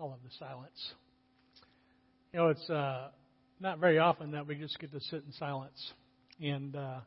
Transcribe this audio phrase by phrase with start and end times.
[0.00, 0.94] I love the silence.
[2.32, 3.08] You know, it's uh,
[3.60, 5.92] not very often that we just get to sit in silence.
[6.40, 7.00] And uh,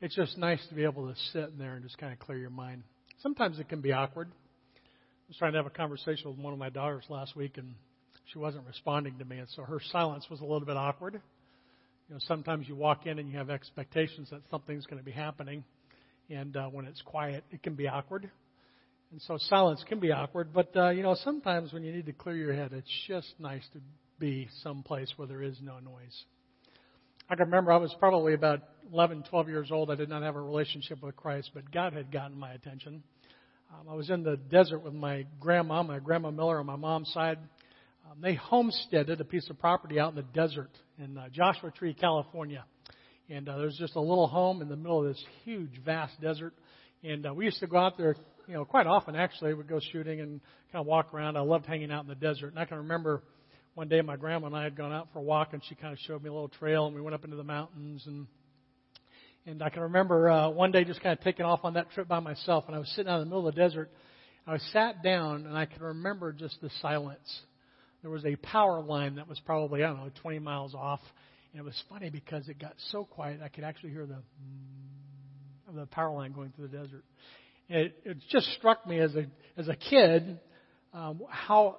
[0.00, 2.38] it's just nice to be able to sit in there and just kind of clear
[2.38, 2.84] your mind.
[3.20, 4.28] Sometimes it can be awkward.
[4.30, 4.78] I
[5.26, 7.74] was trying to have a conversation with one of my daughters last week, and
[8.32, 11.14] she wasn't responding to me, and so her silence was a little bit awkward.
[12.08, 15.10] You know, sometimes you walk in and you have expectations that something's going to be
[15.10, 15.64] happening,
[16.28, 18.30] and uh, when it's quiet, it can be awkward.
[19.12, 22.12] And so silence can be awkward, but uh, you know, sometimes when you need to
[22.12, 23.80] clear your head, it's just nice to
[24.20, 26.24] be someplace where there is no noise.
[27.28, 28.60] I can remember I was probably about
[28.92, 29.90] 11, 12 years old.
[29.90, 33.02] I did not have a relationship with Christ, but God had gotten my attention.
[33.72, 37.12] Um, I was in the desert with my grandma, my grandma Miller on my mom's
[37.12, 37.38] side.
[38.08, 41.94] Um, they homesteaded a piece of property out in the desert in uh, Joshua Tree,
[41.94, 42.64] California.
[43.28, 46.52] And uh, there's just a little home in the middle of this huge, vast desert.
[47.04, 48.16] And uh, we used to go out there,
[48.50, 49.54] you know, quite often actually.
[49.54, 50.40] We'd go shooting and
[50.72, 51.36] kind of walk around.
[51.36, 52.48] I loved hanging out in the desert.
[52.48, 53.22] And I can remember
[53.74, 55.92] one day my grandma and I had gone out for a walk, and she kind
[55.92, 58.26] of showed me a little trail, and we went up into the mountains and.
[59.46, 62.06] And I can remember uh, one day just kind of taking off on that trip
[62.06, 63.90] by myself, and I was sitting out in the middle of the desert.
[64.46, 67.40] I sat down, and I can remember just the silence.
[68.02, 71.00] There was a power line that was probably I don't know 20 miles off,
[71.52, 74.18] and it was funny because it got so quiet I could actually hear the
[75.74, 77.04] the power line going through the desert.
[77.70, 79.26] It, it just struck me as a
[79.56, 80.40] as a kid
[80.92, 81.78] um, how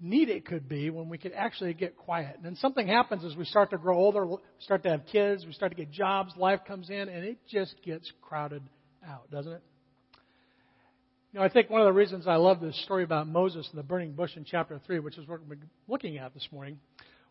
[0.00, 2.36] neat it could be when we could actually get quiet.
[2.36, 4.26] And then something happens as we start to grow older,
[4.60, 7.74] start to have kids, we start to get jobs, life comes in, and it just
[7.84, 8.62] gets crowded
[9.06, 9.62] out, doesn't it?
[11.32, 13.78] You know, I think one of the reasons I love this story about Moses and
[13.78, 16.78] the burning bush in chapter 3, which is what we're looking at this morning,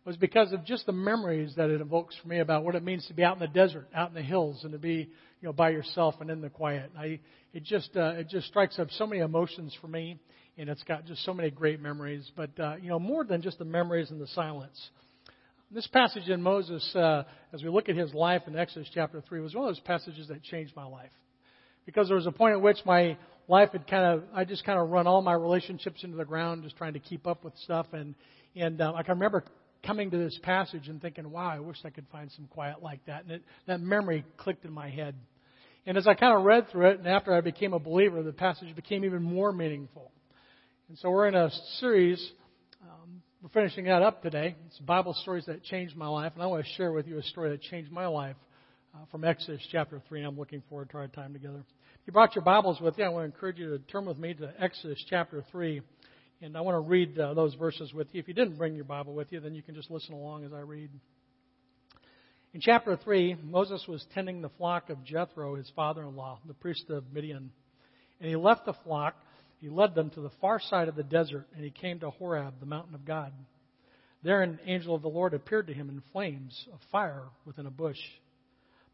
[0.06, 3.06] was because of just the memories that it evokes for me about what it means
[3.08, 5.10] to be out in the desert, out in the hills, and to be,
[5.42, 6.92] you know, by yourself and in the quiet.
[6.98, 7.20] I,
[7.54, 10.20] it just, uh, it just strikes up so many emotions for me
[10.60, 12.30] and it's got just so many great memories.
[12.36, 14.78] But uh, you know, more than just the memories and the silence.
[15.72, 17.24] This passage in Moses, uh,
[17.54, 20.28] as we look at his life in Exodus chapter three, was one of those passages
[20.28, 21.12] that changed my life,
[21.86, 23.18] because there was a point at which my
[23.48, 26.64] life had kind of, I just kind of run all my relationships into the ground,
[26.64, 28.16] just trying to keep up with stuff, and
[28.56, 29.44] and uh, I can remember
[29.84, 33.06] coming to this passage and thinking, wow, I wish I could find some quiet like
[33.06, 35.16] that, and it, that memory clicked in my head.
[35.86, 38.34] And as I kind of read through it, and after I became a believer, the
[38.34, 40.12] passage became even more meaningful.
[40.90, 42.32] And so we're in a series.
[42.82, 44.56] Um, we're finishing that up today.
[44.68, 47.24] It's Bible stories that changed my life, and I want to share with you a
[47.24, 48.36] story that changed my life
[48.94, 50.20] uh, from Exodus chapter three.
[50.20, 51.60] And I'm looking forward to our time together.
[51.60, 54.18] If you brought your Bibles with you, I want to encourage you to turn with
[54.18, 55.82] me to Exodus chapter three,
[56.42, 58.20] and I want to read uh, those verses with you.
[58.20, 60.54] If you didn't bring your Bible with you, then you can just listen along as
[60.54, 60.90] I read.
[62.54, 66.54] In chapter 3, Moses was tending the flock of Jethro, his father in law, the
[66.54, 67.52] priest of Midian.
[68.20, 69.16] And he left the flock
[69.60, 72.60] he led them to the far side of the desert, and he came to Horeb,
[72.60, 73.34] the mountain of God.
[74.24, 77.72] There an angel of the Lord appeared to him in flames of fire within a
[77.72, 78.00] bush.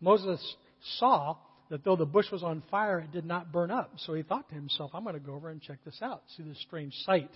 [0.01, 0.55] Moses
[0.97, 1.37] saw
[1.69, 3.91] that though the bush was on fire, it did not burn up.
[3.97, 6.43] So he thought to himself, I'm going to go over and check this out, see
[6.43, 7.31] this strange sight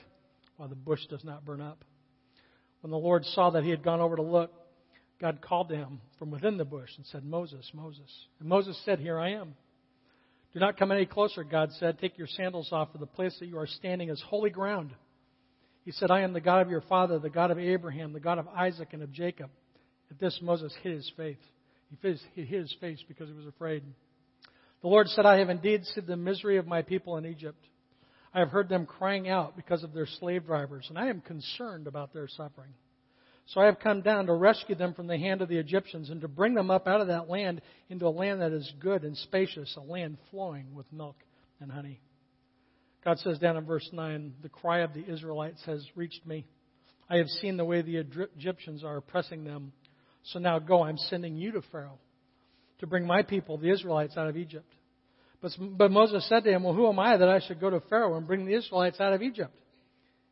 [0.57, 1.83] while the bush does not burn up.
[2.81, 4.51] When the Lord saw that he had gone over to look,
[5.19, 8.09] God called to him from within the bush and said, Moses, Moses.
[8.39, 9.55] And Moses said, Here I am.
[10.53, 11.99] Do not come any closer, God said.
[11.99, 14.91] Take your sandals off, for the place that you are standing is holy ground.
[15.85, 18.37] He said, I am the God of your father, the God of Abraham, the God
[18.37, 19.49] of Isaac and of Jacob.
[20.09, 21.37] At this, Moses hid his face.
[22.33, 23.83] He hid his face because he was afraid.
[24.81, 27.63] The Lord said, I have indeed seen the misery of my people in Egypt.
[28.33, 31.87] I have heard them crying out because of their slave drivers, and I am concerned
[31.87, 32.73] about their suffering.
[33.47, 36.21] So I have come down to rescue them from the hand of the Egyptians and
[36.21, 39.17] to bring them up out of that land into a land that is good and
[39.17, 41.15] spacious, a land flowing with milk
[41.59, 41.99] and honey.
[43.03, 46.45] God says down in verse 9, the cry of the Israelites has reached me.
[47.09, 49.73] I have seen the way the Egyptians are oppressing them.
[50.25, 51.97] So now go, I'm sending you to Pharaoh
[52.79, 54.71] to bring my people, the Israelites, out of Egypt.
[55.41, 57.79] But, but Moses said to him, Well, who am I that I should go to
[57.81, 59.53] Pharaoh and bring the Israelites out of Egypt?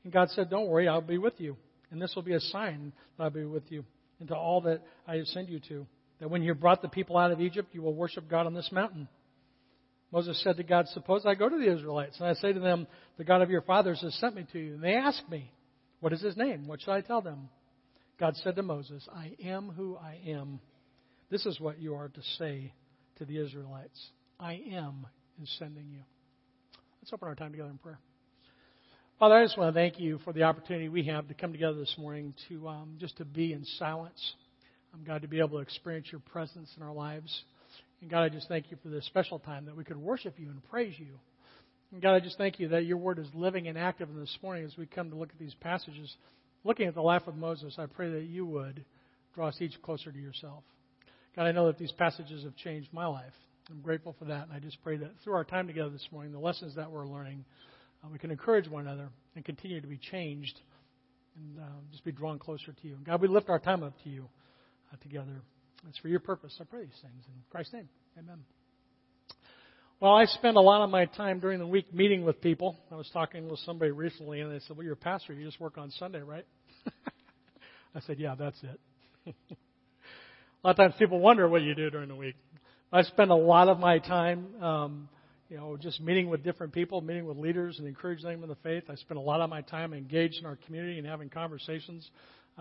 [0.03, 1.55] And God said, Don't worry, I'll be with you.
[1.91, 3.85] And this will be a sign that I'll be with you
[4.19, 5.85] into all that I send you to.
[6.19, 8.69] That when you brought the people out of Egypt, you will worship God on this
[8.71, 9.07] mountain.
[10.11, 12.87] Moses said to God, Suppose I go to the Israelites, and I say to them,
[13.17, 14.73] The God of your fathers has sent me to you.
[14.75, 15.51] And they ask me,
[15.99, 16.67] What is his name?
[16.67, 17.49] What shall I tell them?
[18.19, 20.59] God said to Moses, I am who I am.
[21.29, 22.71] This is what you are to say
[23.17, 23.99] to the Israelites
[24.39, 25.05] I am
[25.59, 25.99] sending you.
[27.01, 27.99] Let's open our time together in prayer.
[29.19, 31.77] Father, I just want to thank you for the opportunity we have to come together
[31.77, 34.33] this morning to um, just to be in silence.
[34.93, 37.43] I'm God to be able to experience your presence in our lives.
[38.01, 40.49] And God, I just thank you for this special time that we could worship you
[40.49, 41.19] and praise you.
[41.91, 44.37] And God, I just thank you that your word is living and active in this
[44.41, 46.15] morning as we come to look at these passages.
[46.63, 48.85] Looking at the life of Moses, I pray that you would
[49.33, 50.63] draw us each closer to yourself.
[51.37, 53.31] God, I know that these passages have changed my life.
[53.69, 56.31] I'm grateful for that, and I just pray that through our time together this morning,
[56.31, 57.45] the lessons that we're learning,
[58.03, 60.59] uh, we can encourage one another and continue to be changed
[61.35, 62.95] and uh, just be drawn closer to you.
[62.95, 64.27] And God, we lift our time up to you
[64.91, 65.43] uh, together.
[65.87, 66.57] It's for your purpose.
[66.59, 67.89] I pray these things in Christ's name.
[68.17, 68.39] Amen.
[69.99, 72.79] Well, I spend a lot of my time during the week meeting with people.
[72.91, 75.33] I was talking with somebody recently, and they said, Well, you're a pastor.
[75.33, 76.45] You just work on Sunday, right?
[77.95, 79.35] I said, Yeah, that's it.
[80.67, 82.35] lot of times people wonder what you do during the week.
[82.91, 85.09] I spend a lot of my time, um,
[85.49, 88.57] you know, just meeting with different people, meeting with leaders, and encouraging them in the
[88.63, 88.83] faith.
[88.89, 92.11] I spend a lot of my time engaged in our community and having conversations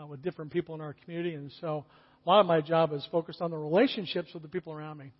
[0.00, 1.34] uh, with different people in our community.
[1.34, 1.84] And so,
[2.24, 5.10] a lot of my job is focused on the relationships with the people around me.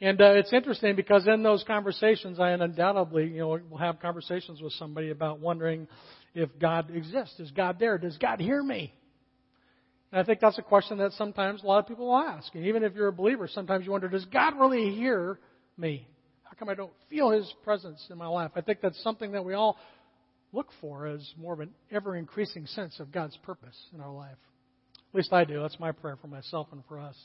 [0.00, 4.62] And uh, it's interesting because in those conversations, I undoubtedly, you know, will have conversations
[4.62, 5.88] with somebody about wondering
[6.34, 7.38] if God exists.
[7.38, 7.98] Is God there?
[7.98, 8.94] Does God hear me?
[10.14, 12.54] And I think that's a question that sometimes a lot of people ask.
[12.54, 15.40] And even if you're a believer, sometimes you wonder, does God really hear
[15.76, 16.06] me?
[16.44, 18.52] How come I don't feel His presence in my life?
[18.54, 19.76] I think that's something that we all
[20.52, 24.36] look for as more of an ever increasing sense of God's purpose in our life.
[25.12, 25.60] At least I do.
[25.60, 27.16] That's my prayer for myself and for us.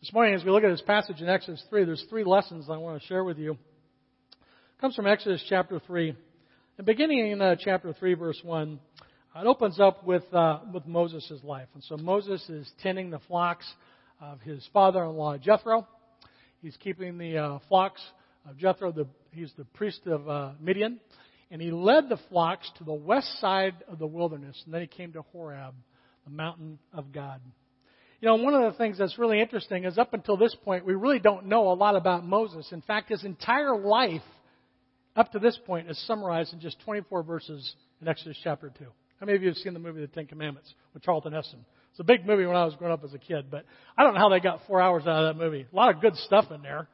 [0.00, 2.76] This morning, as we look at this passage in Exodus 3, there's three lessons I
[2.76, 3.54] want to share with you.
[3.54, 6.14] It comes from Exodus chapter 3.
[6.78, 8.78] And beginning in uh, chapter 3, verse 1,
[9.34, 11.68] it opens up with, uh, with Moses' life.
[11.74, 13.66] And so Moses is tending the flocks
[14.20, 15.86] of his father-in-law, Jethro.
[16.60, 18.02] He's keeping the uh, flocks
[18.48, 18.92] of Jethro.
[18.92, 21.00] The, he's the priest of uh, Midian.
[21.50, 24.60] And he led the flocks to the west side of the wilderness.
[24.64, 25.74] And then he came to Horeb,
[26.24, 27.40] the mountain of God.
[28.20, 30.94] You know, one of the things that's really interesting is up until this point, we
[30.94, 32.68] really don't know a lot about Moses.
[32.70, 34.22] In fact, his entire life
[35.16, 38.84] up to this point is summarized in just 24 verses in Exodus chapter 2.
[39.22, 41.64] How many of you have seen the movie The Ten Commandments with Charlton Heston?
[41.92, 43.64] It's a big movie when I was growing up as a kid, but
[43.96, 45.64] I don't know how they got four hours out of that movie.
[45.72, 46.88] A lot of good stuff in there.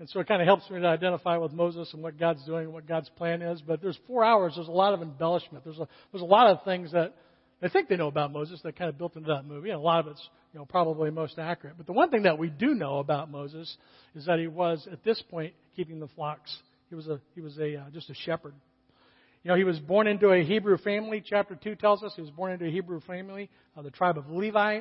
[0.00, 2.64] And so it kind of helps me to identify with Moses and what God's doing
[2.64, 3.62] and what God's plan is.
[3.64, 4.54] But there's four hours.
[4.56, 5.62] There's a lot of embellishment.
[5.62, 7.14] There's a, there's a lot of things that
[7.60, 9.70] they think they know about Moses that kind of built into that movie.
[9.70, 11.76] And a lot of it's you know, probably most accurate.
[11.76, 13.76] But the one thing that we do know about Moses
[14.16, 16.56] is that he was, at this point, keeping the flocks.
[16.88, 18.54] He was, a, he was a, uh, just a shepherd.
[19.44, 21.22] You know, he was born into a Hebrew family.
[21.24, 24.28] Chapter 2 tells us he was born into a Hebrew family, uh, the tribe of
[24.28, 24.80] Levi.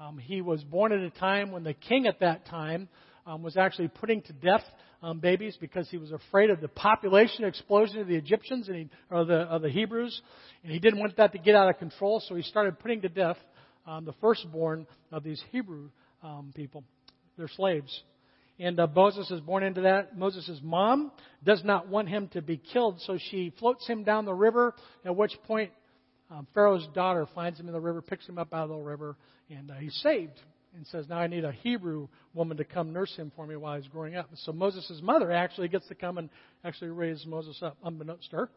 [0.00, 2.88] Um, he was born at a time when the king at that time
[3.26, 4.62] um, was actually putting to death
[5.02, 8.88] um, babies because he was afraid of the population explosion of the Egyptians and he,
[9.10, 10.22] or the, of the Hebrews,
[10.62, 12.22] and he didn't want that to get out of control.
[12.26, 13.38] So he started putting to death
[13.86, 15.90] um, the firstborn of these Hebrew
[16.22, 16.84] um, people,
[17.36, 18.02] their slaves.
[18.60, 20.18] And uh, Moses is born into that.
[20.18, 21.12] Moses' mom
[21.42, 25.16] does not want him to be killed, so she floats him down the river, at
[25.16, 25.70] which point
[26.30, 29.16] um, Pharaoh's daughter finds him in the river, picks him up out of the river,
[29.48, 30.38] and uh, he's saved.
[30.76, 33.76] And says, Now I need a Hebrew woman to come nurse him for me while
[33.76, 34.28] he's growing up.
[34.28, 36.28] And So Moses' mother actually gets to come and
[36.62, 38.50] actually raise Moses up, unbeknownst to her.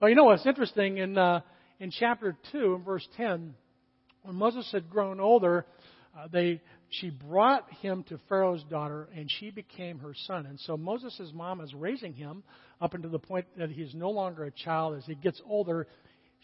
[0.00, 0.96] But you know what's interesting?
[0.98, 1.42] In, uh,
[1.78, 3.54] in chapter 2, in verse 10,
[4.22, 5.64] when Moses had grown older,
[6.16, 10.46] uh, they she brought him to Pharaoh's daughter, and she became her son.
[10.46, 12.42] And so Moses' mom is raising him
[12.80, 14.96] up until the point that he's no longer a child.
[14.96, 15.86] As he gets older,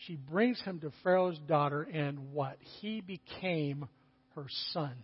[0.07, 2.59] she brings him to Pharaoh's daughter, and what?
[2.81, 3.89] He became
[4.37, 4.95] her son.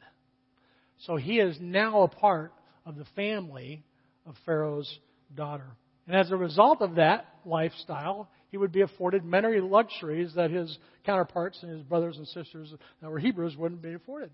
[1.06, 2.52] So he is now a part
[2.86, 3.82] of the family
[4.26, 4.98] of Pharaoh's
[5.34, 5.66] daughter.
[6.06, 10.76] And as a result of that lifestyle, he would be afforded many luxuries that his
[11.04, 14.30] counterparts and his brothers and sisters that were Hebrews wouldn't be afforded.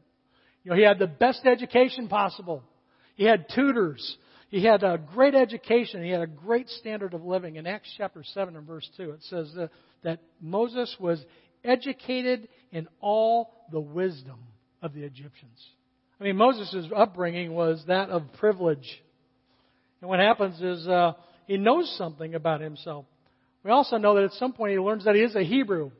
[0.64, 2.62] You know, he had the best education possible.
[3.14, 4.16] He had tutors.
[4.48, 6.02] He had a great education.
[6.02, 7.56] He had a great standard of living.
[7.56, 9.70] In Acts chapter 7 and verse 2, it says that,
[10.02, 11.22] that Moses was
[11.64, 14.38] educated in all the wisdom
[14.82, 15.58] of the Egyptians.
[16.20, 19.02] I mean, Moses' upbringing was that of privilege.
[20.00, 21.12] And what happens is uh,
[21.46, 23.04] he knows something about himself.
[23.64, 25.90] We also know that at some point he learns that he is a Hebrew.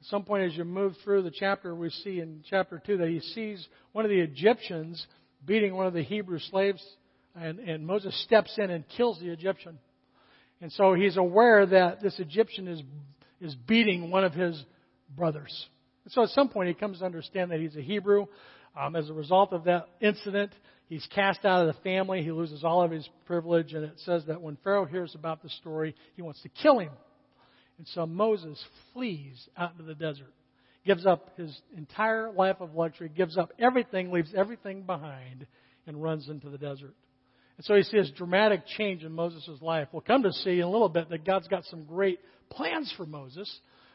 [0.00, 3.08] At some point, as you move through the chapter, we see in chapter 2 that
[3.08, 5.04] he sees one of the Egyptians
[5.44, 6.82] beating one of the Hebrew slaves,
[7.34, 9.78] and, and Moses steps in and kills the Egyptian.
[10.60, 12.82] And so he's aware that this Egyptian is,
[13.40, 14.60] is beating one of his
[15.16, 15.66] brothers.
[16.04, 18.26] And so at some point, he comes to understand that he's a Hebrew.
[18.78, 20.52] Um, as a result of that incident,
[20.88, 22.22] he's cast out of the family.
[22.22, 23.72] He loses all of his privilege.
[23.72, 26.90] And it says that when Pharaoh hears about the story, he wants to kill him.
[27.78, 30.32] And so Moses flees out into the desert,
[30.84, 35.46] gives up his entire life of luxury, gives up everything, leaves everything behind,
[35.86, 36.94] and runs into the desert.
[37.56, 39.88] And so you see this dramatic change in Moses' life.
[39.92, 42.20] We'll come to see in a little bit that God's got some great
[42.50, 43.52] plans for Moses.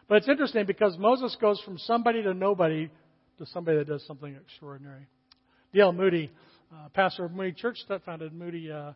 [0.08, 2.90] But it's interesting because Moses goes from somebody to nobody
[3.40, 5.08] to somebody that does something extraordinary.
[5.74, 5.92] D.L.
[5.92, 6.30] Moody,
[6.72, 8.94] uh, pastor of Moody Church, founded Moody uh, uh,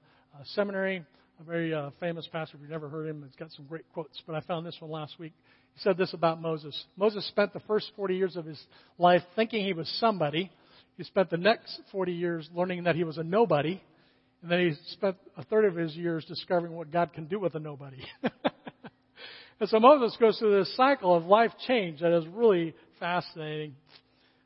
[0.53, 1.03] Seminary,
[1.39, 2.57] a very uh, famous pastor.
[2.57, 4.21] If you've never heard him, he's got some great quotes.
[4.25, 5.33] But I found this one last week.
[5.73, 6.85] He said this about Moses.
[6.95, 8.61] Moses spent the first 40 years of his
[8.97, 10.51] life thinking he was somebody.
[10.97, 13.81] He spent the next 40 years learning that he was a nobody.
[14.41, 17.53] And then he spent a third of his years discovering what God can do with
[17.55, 17.97] a nobody.
[19.59, 23.75] and so Moses goes through this cycle of life change that is really fascinating.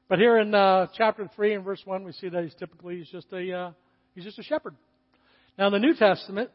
[0.10, 3.10] But here in uh, chapter three and verse one, we see that he's typically he's
[3.10, 3.72] just a uh,
[4.14, 4.76] he's just a shepherd.
[5.58, 6.50] Now in the New Testament,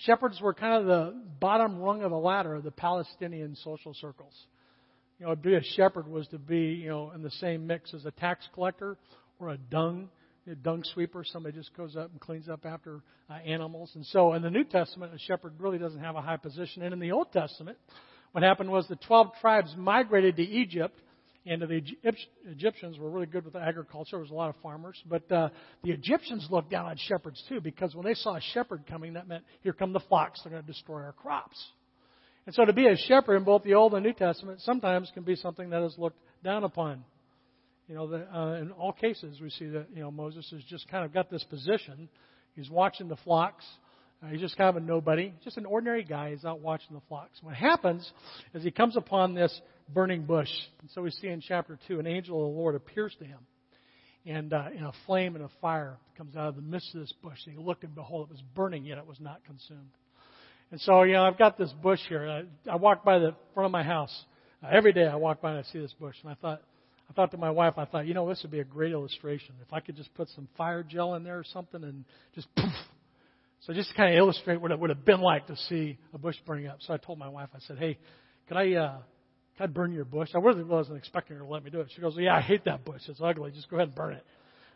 [0.00, 4.34] shepherds were kind of the bottom rung of the ladder of the Palestinian social circles.
[5.18, 7.92] You know, to be a shepherd was to be you know in the same mix
[7.94, 8.96] as a tax collector
[9.38, 10.08] or a dung
[10.50, 13.90] a dung sweeper, somebody just goes up and cleans up after uh, animals.
[13.94, 16.82] And so in the New Testament, a shepherd really doesn't have a high position.
[16.82, 17.76] And in the Old Testament,
[18.32, 20.98] what happened was the 12 tribes migrated to Egypt,
[21.48, 21.82] and the
[22.46, 24.12] Egyptians were really good with agriculture.
[24.12, 25.02] There was a lot of farmers.
[25.08, 25.48] But uh,
[25.82, 29.26] the Egyptians looked down on shepherds too, because when they saw a shepherd coming, that
[29.26, 31.56] meant, here come the flocks, they're going to destroy our crops.
[32.46, 35.22] And so to be a shepherd in both the Old and New Testament sometimes can
[35.22, 37.04] be something that is looked down upon.
[37.88, 40.88] You know, the, uh, in all cases, we see that you know Moses has just
[40.88, 42.08] kind of got this position.
[42.54, 43.64] He's watching the flocks.
[44.22, 46.30] Uh, he's just kind of a nobody, just an ordinary guy.
[46.30, 47.38] He's out watching the flocks.
[47.40, 48.10] What happens
[48.52, 49.58] is he comes upon this
[49.92, 50.50] burning bush.
[50.80, 53.38] And so we see in chapter two, an angel of the Lord appears to him,
[54.26, 57.12] and uh, in a flame and a fire comes out of the midst of this
[57.22, 57.38] bush.
[57.46, 59.90] And he looked and behold, it was burning, yet it was not consumed.
[60.70, 62.28] And so, you know, I've got this bush here.
[62.28, 64.14] I, I walk by the front of my house
[64.62, 65.06] uh, every day.
[65.06, 66.60] I walk by and I see this bush, and I thought,
[67.08, 69.54] I thought to my wife, I thought, you know, this would be a great illustration.
[69.66, 72.04] If I could just put some fire gel in there or something and
[72.34, 72.72] just poof.
[73.60, 76.18] So just to kind of illustrate what it would have been like to see a
[76.18, 76.78] bush burning up.
[76.80, 77.98] So I told my wife, I said, hey,
[78.46, 78.98] could I, uh,
[79.58, 80.30] could I burn your bush?
[80.34, 81.88] I really wasn't expecting her to let me do it.
[81.94, 83.02] She goes, yeah, I hate that bush.
[83.08, 83.50] It's ugly.
[83.50, 84.24] Just go ahead and burn it.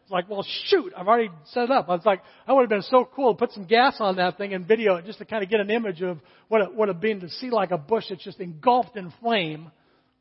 [0.03, 1.89] It's like, well, shoot, I've already set it up.
[1.89, 4.37] I was like, I would have been so cool to put some gas on that
[4.37, 6.89] thing and video it just to kind of get an image of what it would
[6.89, 9.71] have been to see like a bush that's just engulfed in flame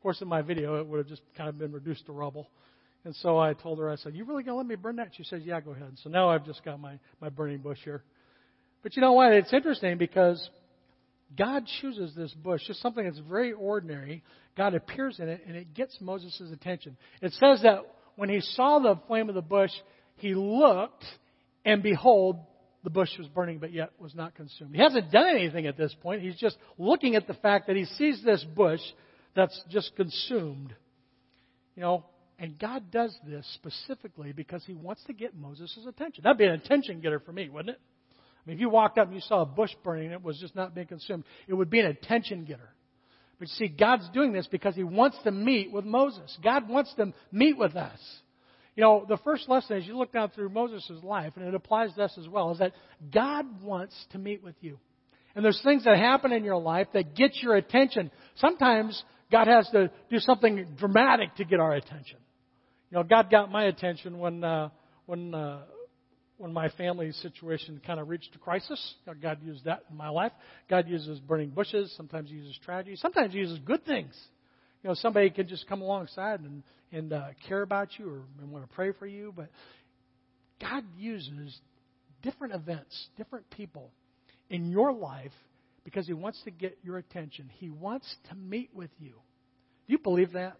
[0.02, 2.48] of course, in my video, it would have just kind of been reduced to rubble.
[3.04, 5.10] And so I told her, I said, You really going to let me burn that?
[5.16, 5.92] She says, Yeah, go ahead.
[6.02, 8.02] So now I've just got my, my burning bush here.
[8.82, 9.30] But you know what?
[9.30, 10.50] It's interesting because
[11.38, 14.24] God chooses this bush, just something that's very ordinary.
[14.56, 16.96] God appears in it, and it gets Moses' attention.
[17.20, 17.80] It says that
[18.16, 19.70] when he saw the flame of the bush,
[20.16, 21.04] he looked,
[21.64, 22.36] and behold,
[22.84, 24.74] the bush was burning, but yet was not consumed.
[24.74, 26.20] He hasn't done anything at this point.
[26.20, 28.80] He's just looking at the fact that he sees this bush
[29.34, 30.74] that's just consumed.
[31.76, 32.04] You know,
[32.38, 36.24] and God does this specifically because He wants to get Moses' attention.
[36.24, 37.80] That'd be an attention getter for me, wouldn't it?
[38.44, 40.38] I mean, if you walked up and you saw a bush burning and it was
[40.38, 42.70] just not being consumed, it would be an attention getter.
[43.42, 46.38] But you see, God's doing this because He wants to meet with Moses.
[46.44, 47.98] God wants to meet with us.
[48.76, 51.92] You know, the first lesson as you look down through Moses' life, and it applies
[51.94, 52.70] to us as well, is that
[53.12, 54.78] God wants to meet with you.
[55.34, 58.12] And there's things that happen in your life that get your attention.
[58.36, 62.18] Sometimes God has to do something dramatic to get our attention.
[62.92, 64.68] You know, God got my attention when uh,
[65.06, 65.62] when uh,
[66.42, 68.94] when my family situation kind of reached a crisis.
[69.22, 70.32] God used that in my life.
[70.68, 71.94] God uses burning bushes.
[71.96, 72.96] Sometimes He uses tragedy.
[72.96, 74.12] Sometimes He uses good things.
[74.82, 78.50] You know, somebody can just come alongside and and uh, care about you or and
[78.50, 79.32] want to pray for you.
[79.36, 79.50] But
[80.60, 81.56] God uses
[82.24, 83.92] different events, different people
[84.50, 85.30] in your life
[85.84, 87.48] because He wants to get your attention.
[87.52, 89.12] He wants to meet with you.
[89.86, 90.56] Do you believe that?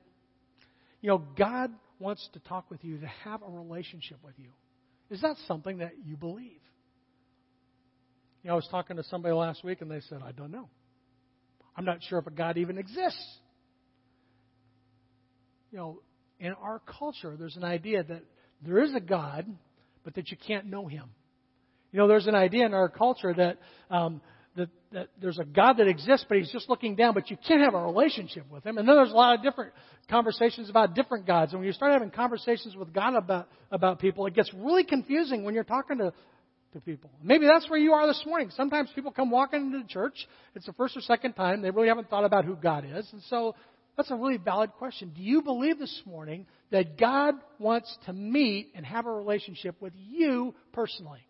[1.00, 4.50] You know, God wants to talk with you, to have a relationship with you.
[5.12, 6.62] Is that something that you believe?
[8.42, 10.70] You know, I was talking to somebody last week and they said, I don't know.
[11.76, 13.38] I'm not sure if a God even exists.
[15.70, 15.98] You know,
[16.40, 18.22] in our culture, there's an idea that
[18.64, 19.46] there is a God,
[20.02, 21.04] but that you can't know him.
[21.92, 23.58] You know, there's an idea in our culture that
[23.90, 24.22] um,
[24.56, 27.62] that, that there's a God that exists, but He's just looking down, but you can't
[27.62, 28.78] have a relationship with Him.
[28.78, 29.72] And then there's a lot of different
[30.10, 31.52] conversations about different gods.
[31.52, 35.44] And when you start having conversations with God about, about people, it gets really confusing
[35.44, 36.12] when you're talking to,
[36.74, 37.10] to people.
[37.22, 38.50] Maybe that's where you are this morning.
[38.54, 40.14] Sometimes people come walking into the church.
[40.54, 41.62] It's the first or second time.
[41.62, 43.08] They really haven't thought about who God is.
[43.12, 43.54] And so
[43.96, 45.12] that's a really valid question.
[45.14, 49.92] Do you believe this morning that God wants to meet and have a relationship with
[49.94, 51.20] you personally?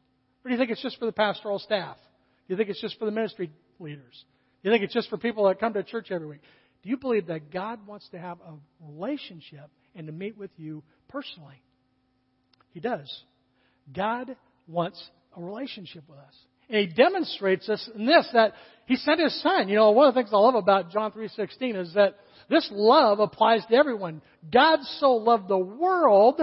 [0.45, 1.97] Or do you think it's just for the pastoral staff?
[2.47, 4.25] Do you think it's just for the ministry leaders?
[4.63, 6.41] Do you think it's just for people that come to church every week?
[6.83, 8.55] Do you believe that God wants to have a
[8.93, 11.61] relationship and to meet with you personally?
[12.73, 13.23] He does.
[13.95, 15.03] God wants
[15.37, 16.35] a relationship with us.
[16.69, 18.55] And he demonstrates this in this that
[18.87, 19.69] he sent his son.
[19.69, 22.17] You know, one of the things I love about John 3:16 is that
[22.49, 24.23] this love applies to everyone.
[24.51, 26.41] God so loved the world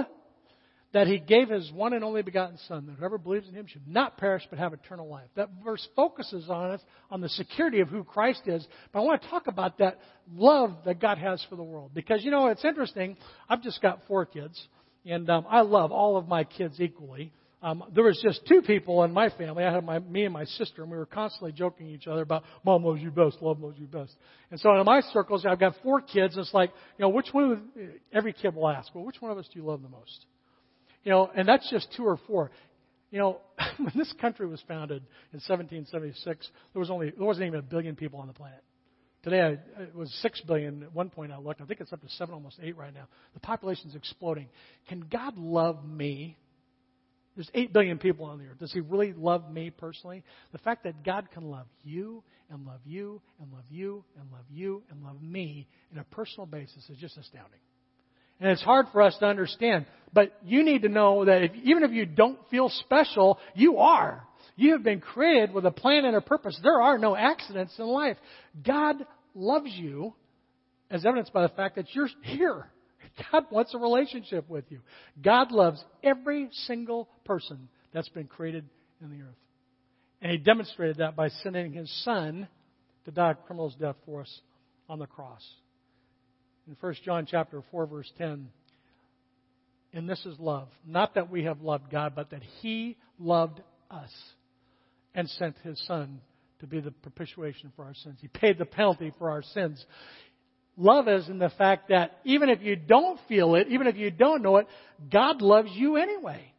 [0.91, 3.88] that he gave his one and only begotten son that whoever believes in him should
[3.88, 5.29] not perish but have eternal life.
[5.36, 6.81] That verse focuses on us
[7.12, 8.65] on the security of who Christ is.
[8.91, 10.00] But I want to talk about that
[10.34, 13.17] love that God has for the world because you know it's interesting.
[13.48, 14.60] I've just got four kids
[15.05, 17.31] and um, I love all of my kids equally.
[17.62, 19.65] Um, there was just two people in my family.
[19.65, 22.43] I had my, me and my sister, and we were constantly joking each other about
[22.63, 24.15] "Mom loves you best, Love loves you best."
[24.50, 26.36] And so in my circles, I've got four kids.
[26.36, 27.51] And it's like, you know, which one?
[27.51, 27.60] Of,
[28.13, 30.25] Every kid will ask, "Well, which one of us do you love the most?"
[31.03, 32.51] You know, and that's just two or four.
[33.12, 33.38] You know,
[33.77, 35.03] when this country was founded
[35.34, 38.63] in 1776, there was only there wasn't even a billion people on the planet.
[39.24, 41.62] Today it was six billion at one point I looked.
[41.62, 43.08] I think it's up to seven, almost eight right now.
[43.34, 44.48] The population's exploding.
[44.88, 46.38] Can God love me?
[47.36, 48.60] There's eight billion people on the earth.
[48.60, 50.24] Does He really love me personally?
[50.51, 54.46] The fact that God can love you and love you and love you and love
[54.50, 57.60] you and love me in a personal basis is just astounding.
[58.39, 59.86] And it's hard for us to understand.
[60.13, 64.24] But you need to know that if, even if you don't feel special, you are.
[64.55, 66.60] You have been created with a plan and a purpose.
[66.63, 68.17] There are no accidents in life.
[68.65, 68.96] God
[69.36, 70.13] loves you,
[70.89, 72.65] as evidenced by the fact that you're here.
[73.31, 74.79] God wants a relationship with you.
[75.22, 78.65] God loves every single person that's been created
[79.01, 79.36] in the earth.
[80.22, 82.48] And He demonstrated that by sending His Son
[83.05, 84.41] to die a criminal's death for us
[84.89, 85.46] on the cross
[86.69, 88.47] in 1 John chapter 4 verse 10.
[89.91, 90.67] And this is love.
[90.85, 93.59] Not that we have loved God, but that He loved
[93.89, 94.11] us
[95.15, 96.21] and sent His Son
[96.59, 98.19] to be the propitiation for our sins.
[98.21, 99.83] He paid the penalty for our sins.
[100.77, 104.11] Love is in the fact that even if you don't feel it, even if you
[104.11, 104.67] don't know it,
[105.11, 106.53] God loves you anyway.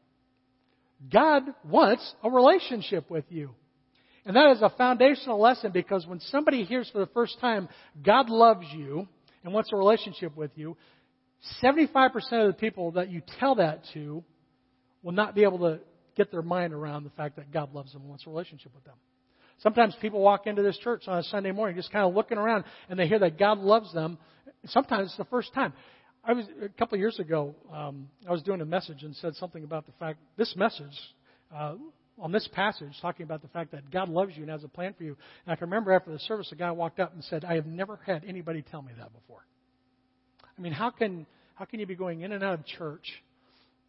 [1.13, 3.51] God wants a relationship with you.
[4.27, 7.69] And that is a foundational lesson because when somebody hears for the first time,
[8.05, 9.09] God loves you,
[9.45, 10.77] and wants a relationship with you,
[11.63, 14.23] 75% of the people that you tell that to
[15.03, 15.81] will not be able to
[16.17, 18.85] get their mind around the fact that God loves them and wants a relationship with
[18.85, 18.97] them.
[19.63, 22.65] Sometimes people walk into this church on a Sunday morning just kind of looking around
[22.89, 24.19] and they hear that God loves them.
[24.67, 25.73] Sometimes it's the first time.
[26.25, 27.55] I was a couple of years ago.
[27.73, 30.99] Um, I was doing a message and said something about the fact this message
[31.55, 31.75] uh,
[32.21, 34.95] on this passage talking about the fact that God loves you and has a plan
[34.97, 35.17] for you.
[35.45, 37.67] And I can remember after the service, a guy walked up and said, I have
[37.67, 39.45] never had anybody tell me that before.
[40.57, 43.07] I mean, how can, how can you be going in and out of church?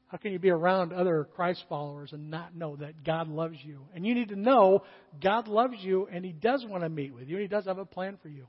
[0.08, 3.82] How can you be around other Christ followers and not know that God loves you?
[3.96, 4.84] And you need to know
[5.24, 7.78] God loves you and He does want to meet with you and He does have
[7.78, 8.48] a plan for you.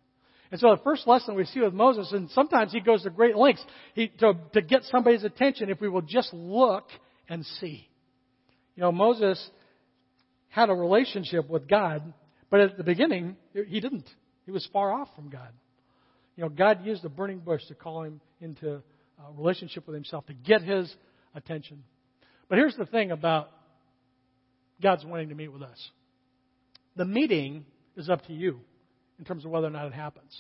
[0.52, 3.36] And so the first lesson we see with Moses, and sometimes he goes to great
[3.36, 3.64] lengths
[3.94, 6.84] he, to, to get somebody's attention if we will just look
[7.26, 7.88] and see.
[8.76, 9.50] You know, Moses
[10.52, 12.12] had a relationship with God,
[12.50, 14.08] but at the beginning, he didn't.
[14.44, 15.48] He was far off from God.
[16.36, 20.26] You know, God used a burning bush to call him into a relationship with himself,
[20.26, 20.94] to get his
[21.34, 21.82] attention.
[22.50, 23.48] But here's the thing about
[24.82, 25.90] God's wanting to meet with us
[26.96, 27.64] the meeting
[27.96, 28.60] is up to you
[29.18, 30.38] in terms of whether or not it happens.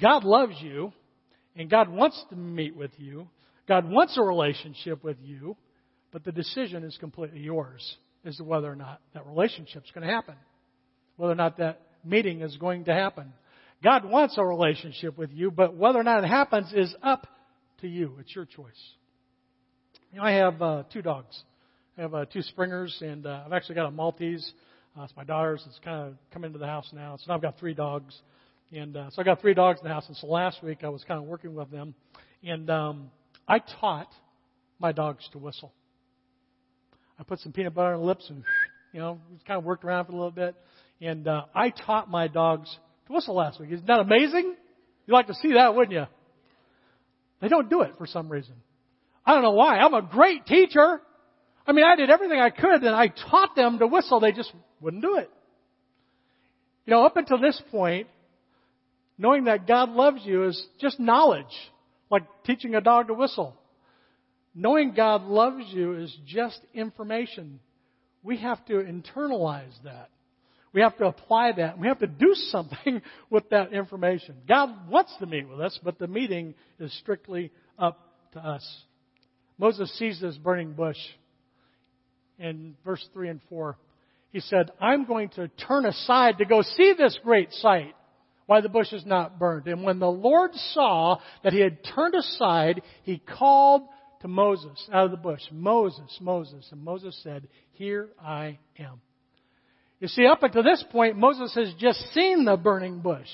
[0.00, 0.92] God loves you,
[1.56, 3.26] and God wants to meet with you.
[3.66, 5.56] God wants a relationship with you,
[6.12, 10.12] but the decision is completely yours to whether or not that relationship is going to
[10.12, 10.34] happen,
[11.16, 13.32] whether or not that meeting is going to happen.
[13.82, 17.26] God wants a relationship with you, but whether or not it happens is up
[17.80, 18.16] to you.
[18.20, 18.80] It's your choice.
[20.12, 21.42] You know, I have uh, two dogs.
[21.98, 24.52] I have uh, two Springers, and uh, I've actually got a Maltese.
[24.98, 25.64] Uh, it's my daughter's.
[25.66, 27.16] It's kind of come into the house now.
[27.16, 28.14] So now I've got three dogs.
[28.72, 30.06] And uh, so I got three dogs in the house.
[30.08, 31.94] And so last week I was kind of working with them.
[32.42, 33.10] And um,
[33.46, 34.08] I taught
[34.78, 35.72] my dogs to whistle.
[37.22, 38.42] I put some peanut butter on the lips and,
[38.92, 40.56] you know, just kind of worked around for a little bit.
[41.00, 42.68] And uh, I taught my dogs
[43.06, 43.70] to whistle last week.
[43.70, 44.56] Isn't that amazing?
[45.06, 46.06] You'd like to see that, wouldn't you?
[47.40, 48.54] They don't do it for some reason.
[49.24, 49.78] I don't know why.
[49.78, 51.00] I'm a great teacher.
[51.64, 54.18] I mean, I did everything I could and I taught them to whistle.
[54.18, 55.30] They just wouldn't do it.
[56.86, 58.08] You know, up until this point,
[59.16, 61.44] knowing that God loves you is just knowledge,
[62.10, 63.56] like teaching a dog to whistle.
[64.54, 67.60] Knowing God loves you is just information.
[68.22, 70.10] We have to internalize that.
[70.72, 71.78] We have to apply that.
[71.78, 74.36] We have to do something with that information.
[74.48, 77.98] God wants to meet with us, but the meeting is strictly up
[78.32, 78.66] to us.
[79.58, 80.96] Moses sees this burning bush.
[82.38, 83.76] In verse 3 and 4,
[84.32, 87.94] he said, I'm going to turn aside to go see this great sight,
[88.46, 89.68] why the bush is not burned.
[89.68, 93.82] And when the Lord saw that he had turned aside, he called
[94.22, 96.66] to Moses out of the bush, Moses, Moses.
[96.70, 99.00] And Moses said, Here I am.
[100.00, 103.28] You see, up until this point, Moses has just seen the burning bush.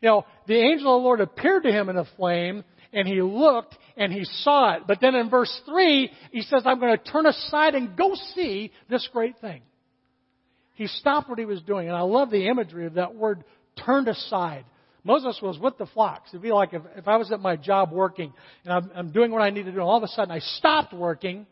[0.00, 3.22] You know, the angel of the Lord appeared to him in a flame, and he
[3.22, 4.82] looked and he saw it.
[4.86, 8.72] But then in verse 3, he says, I'm going to turn aside and go see
[8.90, 9.62] this great thing.
[10.74, 11.88] He stopped what he was doing.
[11.88, 13.44] And I love the imagery of that word
[13.84, 14.64] turned aside.
[15.04, 16.30] Moses was with the flocks.
[16.30, 18.32] It'd be like if, if I was at my job working
[18.64, 20.38] and I'm, I'm doing what I need to do, and all of a sudden I
[20.38, 21.46] stopped working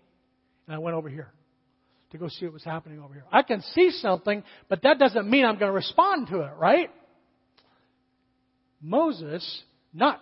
[0.67, 1.29] and I went over here
[2.13, 3.25] to go see what was happening over here.
[3.31, 6.91] I can see something, but that doesn't mean I'm going to respond to it, right?
[8.81, 10.21] Moses, not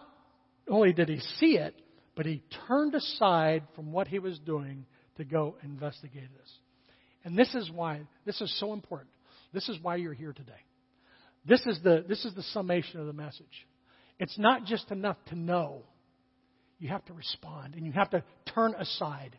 [0.69, 1.75] only did he see it,
[2.17, 4.87] but he turned aside from what he was doing
[5.17, 6.51] to go investigate this.
[7.25, 9.11] And this is why, this is so important.
[9.53, 10.53] This is why you're here today.
[11.45, 13.67] This is the, this is the summation of the message.
[14.19, 15.83] It's not just enough to know.
[16.79, 18.23] You have to respond and you have to
[18.55, 19.39] turn aside.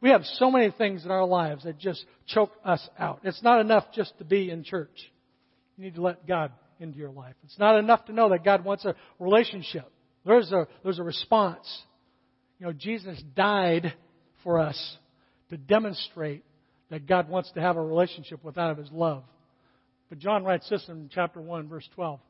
[0.00, 3.20] We have so many things in our lives that just choke us out.
[3.22, 5.10] It's not enough just to be in church.
[5.76, 7.34] You need to let God into your life.
[7.44, 9.90] It's not enough to know that God wants a relationship.
[10.26, 11.66] There's a, there's a response.
[12.58, 13.94] You know, Jesus died
[14.42, 14.96] for us
[15.50, 16.44] to demonstrate
[16.90, 19.24] that God wants to have a relationship with out of His love.
[20.12, 22.20] But John writes this in chapter 1, verse 12.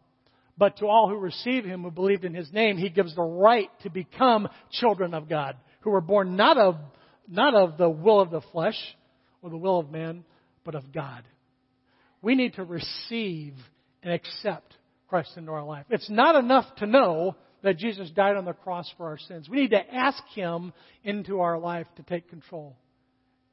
[0.56, 3.68] But to all who receive Him, who believed in His name, He gives the right
[3.80, 6.76] to become children of God, who were born not of,
[7.26, 8.76] not of the will of the flesh
[9.42, 10.22] or the will of man,
[10.62, 11.24] but of God.
[12.20, 13.54] We need to receive
[14.04, 14.76] and accept
[15.08, 15.86] Christ into our life.
[15.90, 19.48] It's not enough to know that Jesus died on the cross for our sins.
[19.48, 22.76] We need to ask Him into our life to take control.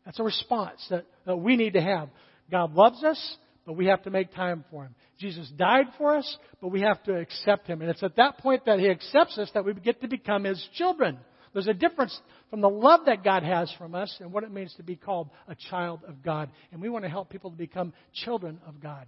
[0.06, 2.10] That's a response that, that we need to have.
[2.52, 3.38] God loves us,
[3.69, 4.95] but we have to make time for Him.
[5.19, 7.82] Jesus died for us, but we have to accept Him.
[7.82, 10.67] And it's at that point that He accepts us that we get to become His
[10.73, 11.19] children.
[11.53, 14.73] There's a difference from the love that God has from us and what it means
[14.77, 16.49] to be called a child of God.
[16.71, 19.05] And we want to help people to become children of God.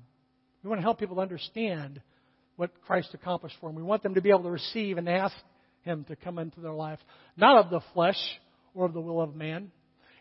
[0.62, 2.00] We want to help people understand
[2.56, 3.76] what Christ accomplished for them.
[3.76, 5.34] We want them to be able to receive and ask
[5.82, 7.00] Him to come into their life,
[7.36, 8.22] not of the flesh
[8.76, 9.72] or of the will of man,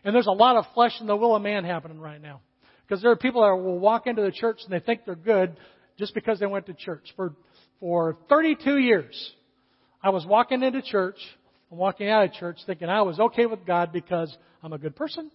[0.03, 2.41] and there's a lot of flesh and the will of man happening right now.
[2.91, 5.55] Because there are people that will walk into the church and they think they're good
[5.97, 7.05] just because they went to church.
[7.15, 7.33] For,
[7.79, 9.31] for 32 years,
[10.03, 11.15] I was walking into church
[11.69, 14.97] and walking out of church thinking I was okay with God because I'm a good
[14.97, 15.31] person.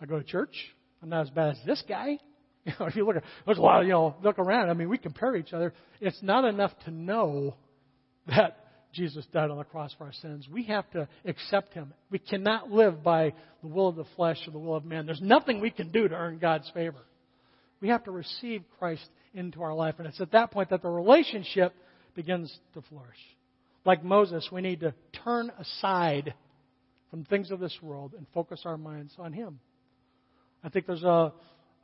[0.00, 0.54] I go to church.
[1.02, 2.18] I'm not as bad as this guy.
[2.64, 4.70] You know, if you look at, there's a lot of, you know, look around.
[4.70, 5.74] I mean, we compare each other.
[6.00, 7.56] It's not enough to know
[8.28, 8.61] that
[8.92, 10.46] Jesus died on the cross for our sins.
[10.52, 11.94] We have to accept Him.
[12.10, 15.06] We cannot live by the will of the flesh or the will of man.
[15.06, 17.00] There's nothing we can do to earn God's favor.
[17.80, 19.96] We have to receive Christ into our life.
[19.98, 21.74] And it's at that point that the relationship
[22.14, 23.16] begins to flourish.
[23.84, 26.34] Like Moses, we need to turn aside
[27.10, 29.58] from things of this world and focus our minds on Him.
[30.62, 31.32] I think there's a,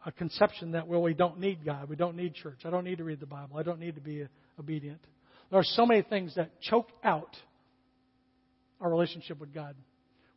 [0.07, 1.89] a conception that, well, we don't need God.
[1.89, 2.61] We don't need church.
[2.65, 3.57] I don't need to read the Bible.
[3.57, 4.27] I don't need to be
[4.59, 5.01] obedient.
[5.51, 7.37] There are so many things that choke out
[8.81, 9.75] our relationship with God.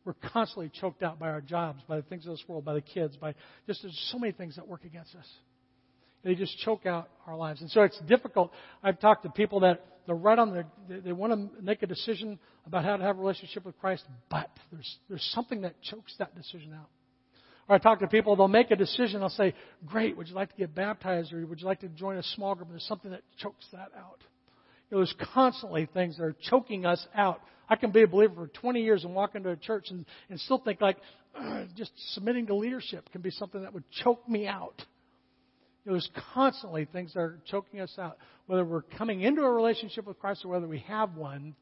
[0.04, 2.80] We're constantly choked out by our jobs, by the things of this world, by the
[2.80, 3.34] kids, by
[3.66, 5.26] just there's so many things that work against us.
[6.24, 7.60] They just choke out our lives.
[7.60, 8.52] And so it's difficult.
[8.82, 11.86] I've talked to people that they're right on their, they, they want to make a
[11.86, 16.14] decision about how to have a relationship with Christ, but there's, there's something that chokes
[16.18, 16.88] that decision out.
[17.68, 19.54] Or I talk to people, they'll make a decision, I'll say,
[19.86, 22.56] Great, would you like to get baptized or would you like to join a small
[22.56, 22.68] group?
[22.68, 24.22] And there's something that chokes that out
[24.98, 27.40] there's constantly things that are choking us out.
[27.68, 30.38] I can be a believer for 20 years and walk into a church and, and
[30.40, 30.98] still think like
[31.76, 34.84] just submitting to leadership can be something that would choke me out.
[35.84, 38.18] You know, there's constantly things that are choking us out.
[38.46, 41.54] Whether we're coming into a relationship with Christ or whether we have one,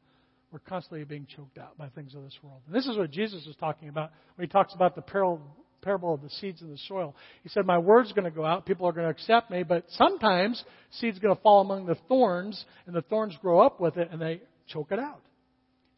[0.51, 2.61] we're constantly being choked out by things of this world.
[2.67, 5.41] And this is what Jesus is talking about when he talks about the peril
[5.81, 7.15] parable of the seeds in the soil.
[7.43, 9.85] He said, My word's going to go out, people are going to accept me, but
[9.91, 14.09] sometimes seed's going to fall among the thorns, and the thorns grow up with it,
[14.11, 15.21] and they choke it out.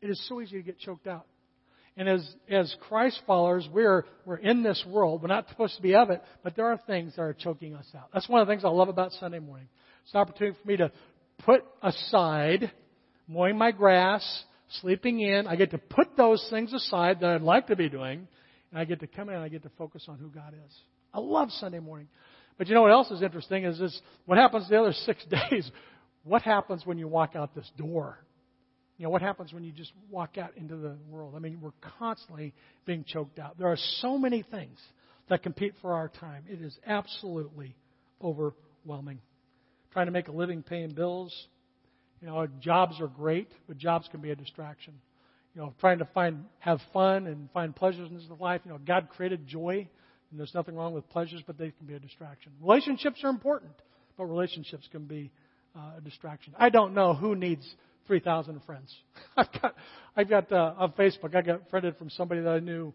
[0.02, 1.26] It is so easy to get choked out.
[1.96, 5.22] And as, as Christ followers, we're, we're in this world.
[5.22, 7.86] We're not supposed to be of it, but there are things that are choking us
[7.96, 8.10] out.
[8.13, 9.67] That's one of the things I love about Sunday morning.
[10.04, 10.91] It's an opportunity for me to
[11.46, 12.72] put aside
[13.28, 14.43] mowing my grass,
[14.82, 15.46] sleeping in.
[15.46, 18.28] I get to put those things aside that I'd like to be doing
[18.73, 20.75] and I get to come in and I get to focus on who God is.
[21.13, 22.07] I love Sunday morning.
[22.57, 25.69] But you know what else is interesting is this what happens the other six days?
[26.23, 28.17] What happens when you walk out this door?
[28.97, 31.33] You know, what happens when you just walk out into the world?
[31.36, 32.53] I mean, we're constantly
[32.86, 33.59] being choked out.
[33.59, 34.79] There are so many things
[35.29, 36.45] that compete for our time.
[36.47, 37.75] It is absolutely
[38.23, 39.19] overwhelming.
[39.91, 41.31] Trying to make a living paying bills.
[42.21, 44.93] You know, jobs are great, but jobs can be a distraction.
[45.56, 48.62] You know, trying to find have fun and find pleasures in this life.
[48.66, 49.88] You know, God created joy,
[50.32, 52.52] and there's nothing wrong with pleasures, but they can be a distraction.
[52.62, 53.74] Relationships are important,
[54.18, 55.32] but relationships can be
[55.76, 56.54] uh, a distraction.
[56.58, 57.68] I don't know who needs
[58.08, 58.94] 3,000 friends.
[59.38, 59.76] I've got,
[60.16, 62.94] I've got uh, on Facebook, I got friended from somebody that I knew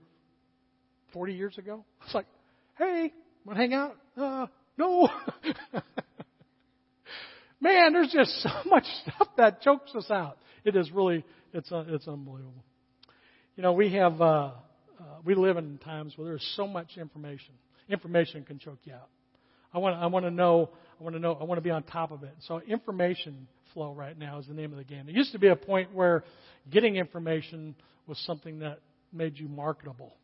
[1.12, 1.84] 40 years ago.
[2.04, 2.26] It's like,
[2.78, 3.12] hey,
[3.44, 3.96] want to hang out?
[4.16, 4.46] Uh,
[4.78, 5.08] no.
[7.60, 10.38] Man, there's just so much stuff that chokes us out.
[10.64, 12.64] It is really, it's, uh, it's unbelievable.
[13.56, 14.52] You know, we have, uh, uh,
[15.24, 17.54] we live in times where there's so much information.
[17.88, 19.08] Information can choke you out.
[19.72, 21.82] I want, I want to know, I want to know, I want to be on
[21.82, 22.34] top of it.
[22.46, 25.06] So information flow right now is the name of the game.
[25.06, 26.24] There used to be a point where
[26.70, 27.74] getting information
[28.06, 28.80] was something that
[29.12, 30.14] made you marketable.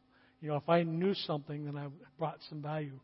[0.41, 2.99] You know, if I knew something, then I brought some value.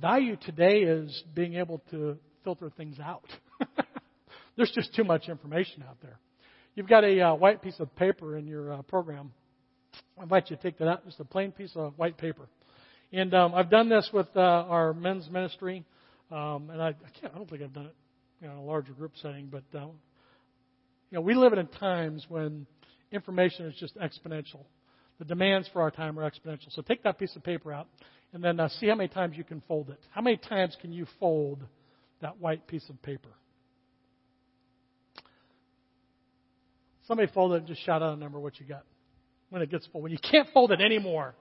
[0.00, 3.24] Value today is being able to filter things out.
[4.56, 6.18] There's just too much information out there.
[6.76, 9.32] You've got a uh, white piece of paper in your uh, program.
[10.18, 11.06] I invite you to take that out.
[11.06, 12.48] Just a plain piece of white paper.
[13.14, 15.84] And um, I've done this with uh, our men's ministry,
[16.30, 17.32] um, and I, I can't.
[17.34, 17.94] I don't think I've done it
[18.42, 19.46] you know, in a larger group setting.
[19.50, 19.92] But uh, you
[21.12, 22.66] know, we live in times when
[23.10, 24.66] information is just exponential.
[25.18, 26.70] The demands for our time are exponential.
[26.70, 27.86] So take that piece of paper out,
[28.34, 30.00] and then uh, see how many times you can fold it.
[30.10, 31.60] How many times can you fold
[32.20, 33.30] that white piece of paper?
[37.06, 38.82] Somebody fold it and just shout out a number what you got
[39.50, 40.02] when it gets full.
[40.02, 41.34] When you can't fold it anymore.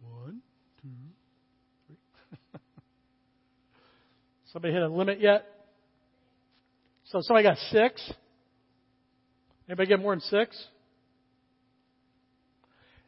[0.00, 0.40] One,
[0.80, 0.88] two,
[1.88, 1.96] three.
[4.52, 5.44] somebody hit a limit yet?
[7.06, 8.12] So somebody got six.
[9.68, 10.56] Anybody get more than six?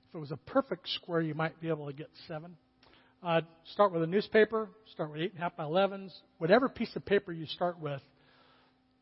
[0.09, 2.57] If it was a perfect square, you might be able to get seven.
[3.25, 3.41] Uh,
[3.73, 6.15] start with a newspaper, start with eight and a half by elevens.
[6.37, 8.03] Whatever piece of paper you start with,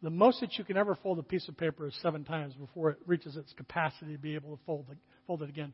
[0.00, 2.90] the most that you can ever fold a piece of paper is seven times before
[2.90, 5.72] it reaches its capacity to be able to fold it, fold it again.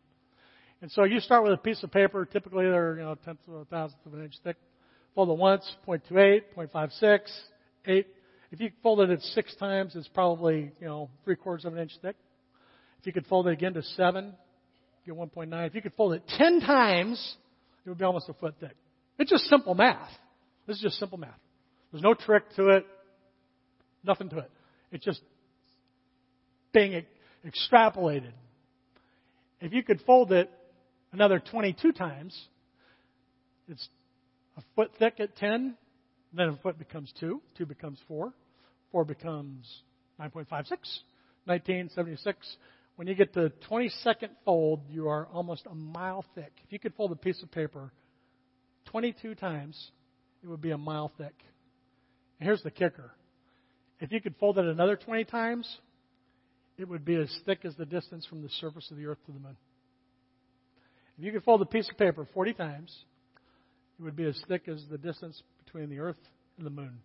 [0.80, 3.54] And so you start with a piece of paper, typically they're you know tenths of
[3.54, 4.56] a thousandth of an inch thick.
[5.14, 7.18] Fold it once, 0.28, 0.56,
[7.84, 8.06] 8.
[8.50, 11.80] If you fold it at six times, it's probably you know three quarters of an
[11.80, 12.16] inch thick.
[13.00, 14.32] If you could fold it again to seven,
[15.04, 15.66] get 1.9.
[15.66, 17.36] If you could fold it ten times,
[17.88, 18.76] it would be almost a foot thick.
[19.18, 20.10] It's just simple math.
[20.66, 21.40] This is just simple math.
[21.90, 22.86] There's no trick to it,
[24.04, 24.50] nothing to it.
[24.92, 25.22] It's just
[26.74, 27.02] being
[27.46, 28.32] extrapolated.
[29.62, 30.50] If you could fold it
[31.12, 32.38] another 22 times,
[33.68, 33.88] it's
[34.58, 35.74] a foot thick at 10,
[36.34, 38.34] then a foot becomes 2, 2 becomes 4,
[38.92, 39.66] 4 becomes
[40.20, 40.50] 9.56,
[41.46, 42.56] 1976.
[42.98, 46.50] When you get to 22nd fold, you are almost a mile thick.
[46.64, 47.92] If you could fold a piece of paper
[48.86, 49.92] 22 times,
[50.42, 51.34] it would be a mile thick.
[52.40, 53.12] And here's the kicker.
[54.00, 55.78] If you could fold it another 20 times,
[56.76, 59.32] it would be as thick as the distance from the surface of the earth to
[59.32, 59.56] the moon.
[61.18, 62.92] If you could fold a piece of paper 40 times,
[64.00, 66.18] it would be as thick as the distance between the earth
[66.56, 66.98] and the moon.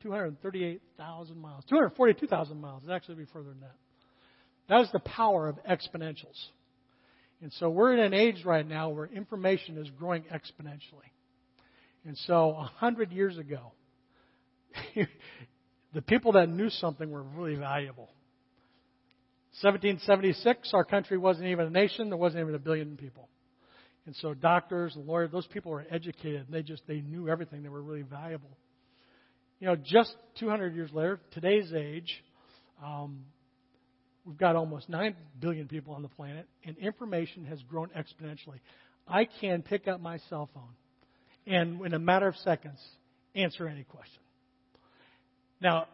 [0.00, 1.62] 238,000 miles.
[1.68, 2.82] 242,000 miles.
[2.84, 3.74] It'd actually be further than that.
[4.68, 6.40] That is the power of exponentials.
[7.42, 11.10] And so we're in an age right now where information is growing exponentially.
[12.06, 13.72] And so a hundred years ago,
[15.94, 18.08] the people that knew something were really valuable.
[19.62, 22.08] 1776, our country wasn't even a nation.
[22.08, 23.28] There wasn't even a billion people.
[24.06, 26.46] And so doctors and lawyers, those people were educated.
[26.50, 27.62] They just, they knew everything.
[27.62, 28.50] They were really valuable.
[29.60, 32.22] You know, just 200 years later, today's age,
[32.84, 33.20] um,
[34.24, 38.60] We've got almost 9 billion people on the planet, and information has grown exponentially.
[39.06, 40.74] I can pick up my cell phone
[41.46, 42.78] and, in a matter of seconds,
[43.34, 44.22] answer any question.
[45.60, 45.88] Now,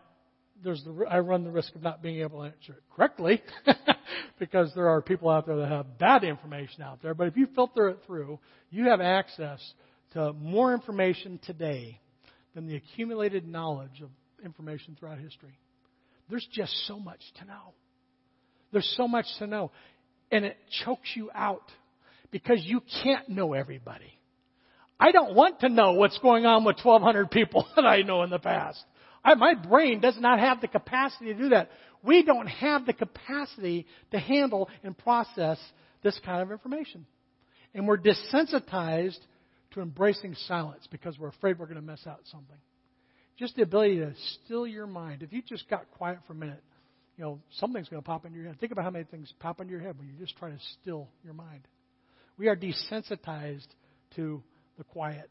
[0.63, 3.43] there's the, I run the risk of not being able to answer it correctly
[4.39, 7.15] because there are people out there that have bad information out there.
[7.15, 8.39] But if you filter it through,
[8.71, 9.61] you have access
[10.13, 11.99] to more information today
[12.55, 14.11] than the accumulated knowledge of
[14.45, 15.59] information throughout history.
[16.29, 17.75] There's just so much to know.
[18.73, 19.71] There's so much to know.
[20.31, 21.65] And it chokes you out
[22.31, 24.13] because you can't know everybody.
[24.99, 28.31] I don't want to know what's going on with 1,200 people that I know in
[28.31, 28.83] the past.
[29.25, 31.71] I, my brain does not have the capacity to do that.
[32.03, 35.59] We don't have the capacity to handle and process
[36.03, 37.07] this kind of information.
[37.75, 39.19] And we're desensitized
[39.73, 42.57] to embracing silence because we're afraid we're going to miss out something.
[43.39, 44.13] Just the ability to
[44.45, 45.23] still your mind.
[45.23, 46.63] If you just got quiet for a minute
[47.21, 48.59] you know, something's going to pop into your head.
[48.61, 51.07] Think about how many things pop into your head when you just try to still
[51.23, 51.69] your mind.
[52.39, 53.67] We are desensitized
[54.17, 54.43] to
[54.79, 55.29] the quiet,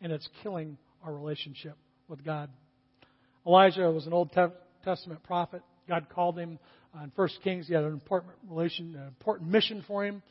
[0.00, 1.76] and it's killing our relationship
[2.08, 2.48] with God.
[3.46, 4.34] Elijah was an Old
[4.82, 5.60] Testament prophet.
[5.86, 6.58] God called him
[6.98, 7.68] uh, in First Kings.
[7.68, 10.22] He had an important relation, an important mission for him.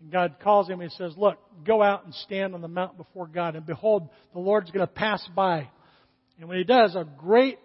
[0.00, 3.26] And God calls him and says, Look, go out and stand on the mountain before
[3.26, 3.56] God.
[3.56, 5.68] And behold, the Lord's going to pass by.
[6.40, 7.58] And when he does, a great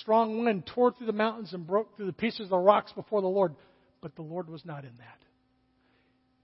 [0.00, 3.20] strong wind tore through the mountains and broke through the pieces of the rocks before
[3.20, 3.54] the Lord.
[4.00, 5.18] But the Lord was not in that.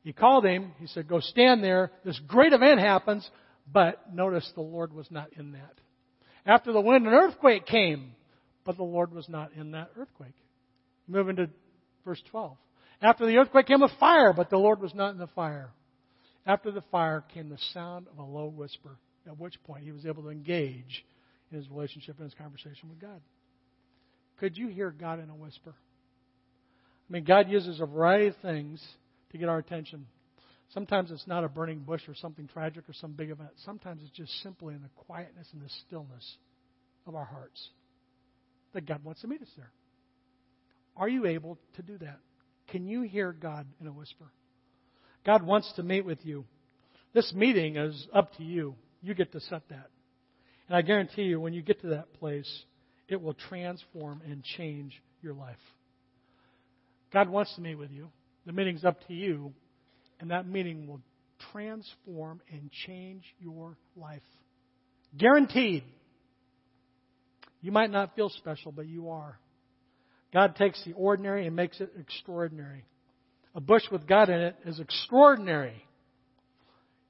[0.02, 0.72] He called him.
[0.78, 1.92] He said, Go stand there.
[2.04, 3.28] This great event happens.
[3.72, 5.74] But notice the Lord was not in that.
[6.44, 8.12] After the wind, an earthquake came.
[8.64, 10.34] But the Lord was not in that earthquake.
[11.06, 11.48] Moving to
[12.04, 12.56] verse 12.
[13.00, 15.70] After the earthquake came a fire, but the Lord was not in the fire.
[16.46, 20.06] After the fire came the sound of a low whisper, at which point he was
[20.06, 21.04] able to engage
[21.52, 23.20] in his relationship and his conversation with God.
[24.38, 25.74] Could you hear God in a whisper?
[27.08, 28.84] I mean, God uses a variety of things
[29.30, 30.06] to get our attention.
[30.72, 33.50] Sometimes it's not a burning bush or something tragic or some big event.
[33.64, 36.36] Sometimes it's just simply in the quietness and the stillness
[37.06, 37.68] of our hearts
[38.72, 39.70] that God wants to meet us there.
[40.96, 42.18] Are you able to do that?
[42.68, 44.26] Can you hear God in a whisper?
[45.26, 46.44] God wants to meet with you.
[47.12, 48.74] This meeting is up to you.
[49.02, 49.90] You get to set that.
[50.68, 52.50] And I guarantee you, when you get to that place,
[53.08, 55.56] it will transform and change your life.
[57.12, 58.08] God wants to meet with you.
[58.46, 59.52] The meeting's up to you,
[60.20, 61.00] and that meeting will
[61.52, 64.22] transform and change your life.
[65.16, 65.84] Guaranteed.
[67.60, 69.38] You might not feel special, but you are.
[70.32, 72.84] God takes the ordinary and makes it extraordinary.
[73.54, 75.84] A bush with God in it is extraordinary.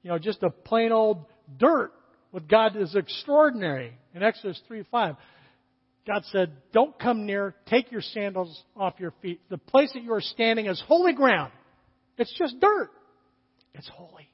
[0.03, 1.25] You know, just a plain old
[1.57, 1.93] dirt
[2.33, 3.93] with God is extraordinary.
[4.13, 5.15] In Exodus 3 5,
[6.05, 9.39] God said, Don't come near, take your sandals off your feet.
[9.49, 11.53] The place that you are standing is holy ground.
[12.17, 12.89] It's just dirt.
[13.73, 14.29] It's holy.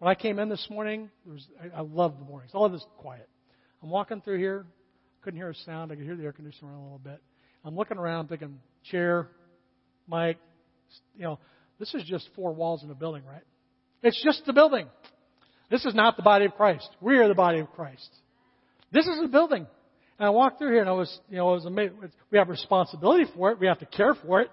[0.00, 2.52] When I came in this morning, was, I, I love the mornings.
[2.52, 3.28] All of this quiet.
[3.82, 4.66] I'm walking through here,
[5.22, 5.90] couldn't hear a sound.
[5.90, 7.22] I could hear the air conditioner run a little bit.
[7.64, 9.28] I'm looking around thinking, chair,
[10.08, 10.38] mic,
[11.16, 11.38] you know,
[11.78, 13.42] this is just four walls in a building, right?
[14.02, 14.86] It's just the building.
[15.70, 16.88] This is not the body of Christ.
[17.00, 18.08] We are the body of Christ.
[18.92, 19.66] This is a building.
[20.18, 21.92] And I walked through here and I was, you know, I was amazed.
[22.30, 23.60] We have responsibility for it.
[23.60, 24.50] We have to care for it.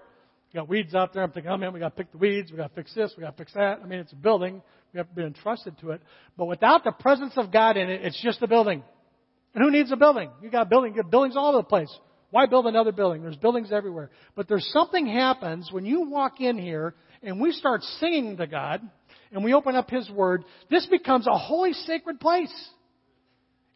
[0.52, 1.22] We got weeds out there.
[1.22, 2.50] I'm thinking, oh man, we got to pick the weeds.
[2.50, 3.12] We got to fix this.
[3.16, 3.80] We got to fix that.
[3.82, 4.62] I mean, it's a building.
[4.92, 6.02] We have been entrusted to it.
[6.36, 8.82] But without the presence of God in it, it's just a building.
[9.54, 10.30] And who needs a building?
[10.42, 10.94] You got building.
[10.94, 11.92] You got buildings all over the place.
[12.30, 13.22] Why build another building?
[13.22, 14.10] There's buildings everywhere.
[14.34, 18.82] But there's something happens when you walk in here and we start singing to God
[19.32, 20.44] and we open up His Word.
[20.70, 22.52] This becomes a holy, sacred place.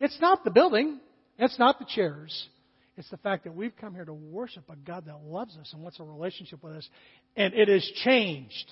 [0.01, 1.01] It's not the building.
[1.39, 2.49] It's not the chairs.
[2.97, 5.83] It's the fact that we've come here to worship a God that loves us and
[5.83, 6.89] wants a relationship with us.
[7.37, 8.71] And it is changed.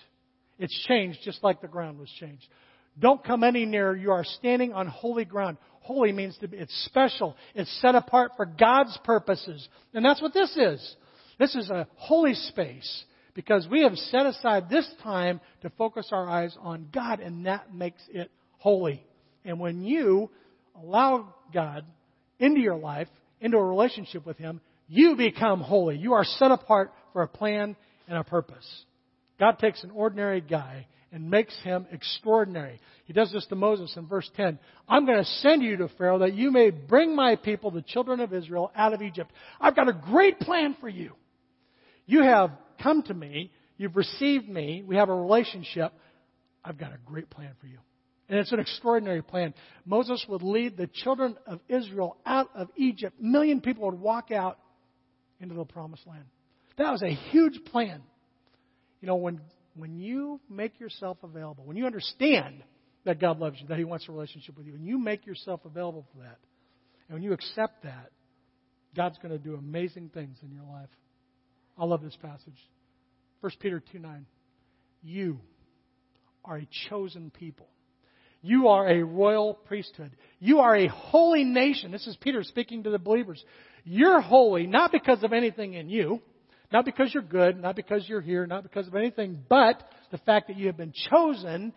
[0.59, 2.47] It's changed just like the ground was changed.
[2.99, 3.97] Don't come any nearer.
[3.97, 5.57] You are standing on holy ground.
[5.81, 7.37] Holy means to be, it's special.
[7.55, 9.67] It's set apart for God's purposes.
[9.95, 10.97] And that's what this is.
[11.39, 13.05] This is a holy space
[13.39, 17.73] because we have set aside this time to focus our eyes on God and that
[17.73, 19.01] makes it holy.
[19.45, 20.29] And when you
[20.75, 21.85] allow God
[22.41, 23.07] into your life,
[23.41, 25.99] into a relationship with Him, you become holy.
[25.99, 27.77] You are set apart for a plan
[28.09, 28.67] and a purpose.
[29.39, 32.81] God takes an ordinary guy and makes him extraordinary.
[33.05, 34.59] He does this to Moses in verse 10.
[34.89, 38.19] I'm going to send you to Pharaoh that you may bring my people, the children
[38.19, 39.31] of Israel, out of Egypt.
[39.61, 41.13] I've got a great plan for you.
[42.05, 42.51] You have
[42.83, 43.51] come to me.
[43.77, 44.83] You've received me.
[44.87, 45.93] We have a relationship.
[46.65, 47.79] I've got a great plan for you.
[48.29, 49.55] And it's an extraordinary plan.
[49.87, 53.17] Moses would lead the children of Israel out of Egypt.
[53.21, 54.59] A million people would walk out
[55.41, 56.25] into the promised land.
[56.77, 58.03] That was a huge plan.
[59.01, 59.41] You know, when
[59.77, 62.63] when you make yourself available, when you understand
[63.05, 65.61] that God loves you, that He wants a relationship with you, and you make yourself
[65.65, 66.39] available for that,
[67.09, 68.11] and when you accept that,
[68.97, 70.89] God's going to do amazing things in your life.
[71.79, 72.59] I love this passage.
[73.41, 74.27] 1 Peter 2 9.
[75.03, 75.39] You
[76.45, 77.69] are a chosen people.
[78.41, 80.13] You are a royal priesthood.
[80.39, 81.91] You are a holy nation.
[81.91, 83.43] This is Peter speaking to the believers.
[83.85, 86.21] You're holy not because of anything in you,
[86.73, 90.49] not because you're good, not because you're here, not because of anything, but the fact
[90.49, 91.73] that you have been chosen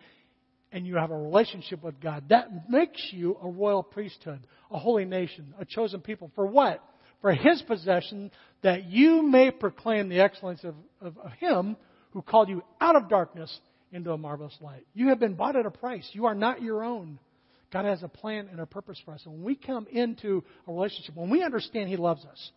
[0.70, 2.24] and you have a relationship with God.
[2.28, 6.30] That makes you a royal priesthood, a holy nation, a chosen people.
[6.34, 6.82] For what?
[7.22, 8.30] For His possession,
[8.62, 11.76] that you may proclaim the excellence of, of, of Him
[12.10, 13.56] who called you out of darkness
[13.92, 14.86] into a marvelous light.
[14.92, 16.08] You have been bought at a price.
[16.12, 17.18] You are not your own.
[17.72, 19.22] God has a plan and a purpose for us.
[19.24, 22.50] And when we come into a relationship, when we understand He loves us,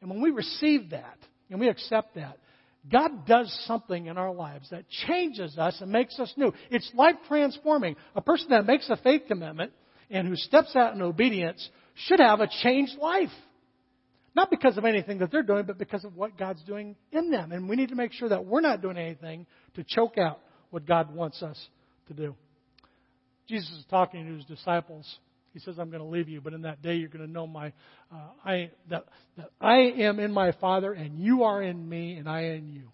[0.00, 1.18] and when we receive that,
[1.50, 2.38] and we accept that,
[2.90, 6.52] God does something in our lives that changes us and makes us new.
[6.70, 7.96] It's life transforming.
[8.16, 9.72] A person that makes a faith commitment
[10.10, 13.30] and who steps out in obedience should have a changed life.
[14.34, 17.52] Not because of anything that they're doing, but because of what God's doing in them.
[17.52, 20.86] And we need to make sure that we're not doing anything to choke out what
[20.86, 21.58] God wants us
[22.08, 22.34] to do.
[23.48, 25.06] Jesus is talking to his disciples.
[25.52, 27.46] He says, I'm going to leave you, but in that day you're going to know
[27.46, 27.72] my,
[28.10, 29.04] uh, I, that,
[29.36, 32.88] that I am in my Father, and you are in me, and I in you.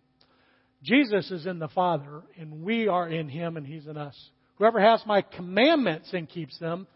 [0.82, 4.16] Jesus is in the Father, and we are in him, and he's in us.
[4.56, 6.88] Whoever has my commandments and keeps them,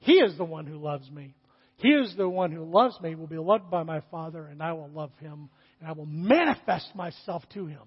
[0.00, 1.34] he is the one who loves me.
[1.76, 4.72] He is the one who loves me, will be loved by my Father, and I
[4.72, 7.82] will love him, and I will manifest myself to him.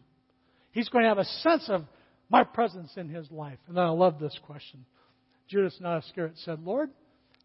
[0.71, 1.85] He's going to have a sense of
[2.29, 3.57] my presence in his life.
[3.67, 4.85] And I love this question.
[5.47, 6.91] Judas not Iscariot said, Lord,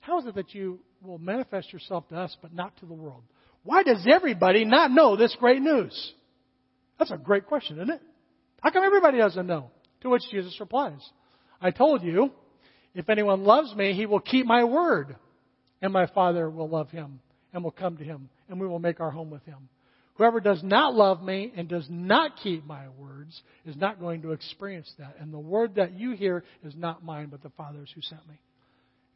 [0.00, 3.22] how is it that you will manifest yourself to us, but not to the world?
[3.62, 6.12] Why does everybody not know this great news?
[6.98, 8.02] That's a great question, isn't it?
[8.62, 9.70] How come everybody doesn't know?
[10.02, 11.00] To which Jesus replies,
[11.62, 12.30] I told you,
[12.94, 15.16] if anyone loves me, he will keep my word
[15.84, 17.20] and my Father will love him
[17.52, 19.68] and will come to him, and we will make our home with him.
[20.14, 24.32] Whoever does not love me and does not keep my words is not going to
[24.32, 25.16] experience that.
[25.20, 28.40] And the word that you hear is not mine, but the Father's who sent me.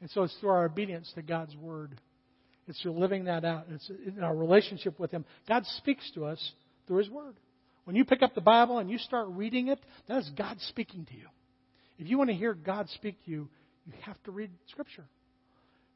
[0.03, 1.99] And so it's through our obedience to God's word.
[2.67, 3.65] It's through living that out.
[3.71, 5.25] It's in our relationship with Him.
[5.49, 6.53] God speaks to us
[6.87, 7.37] through His word.
[7.85, 11.07] When you pick up the Bible and you start reading it, that is God speaking
[11.07, 11.29] to you.
[11.99, 13.49] If you want to hear God speak to you,
[13.87, 15.07] you have to read Scripture.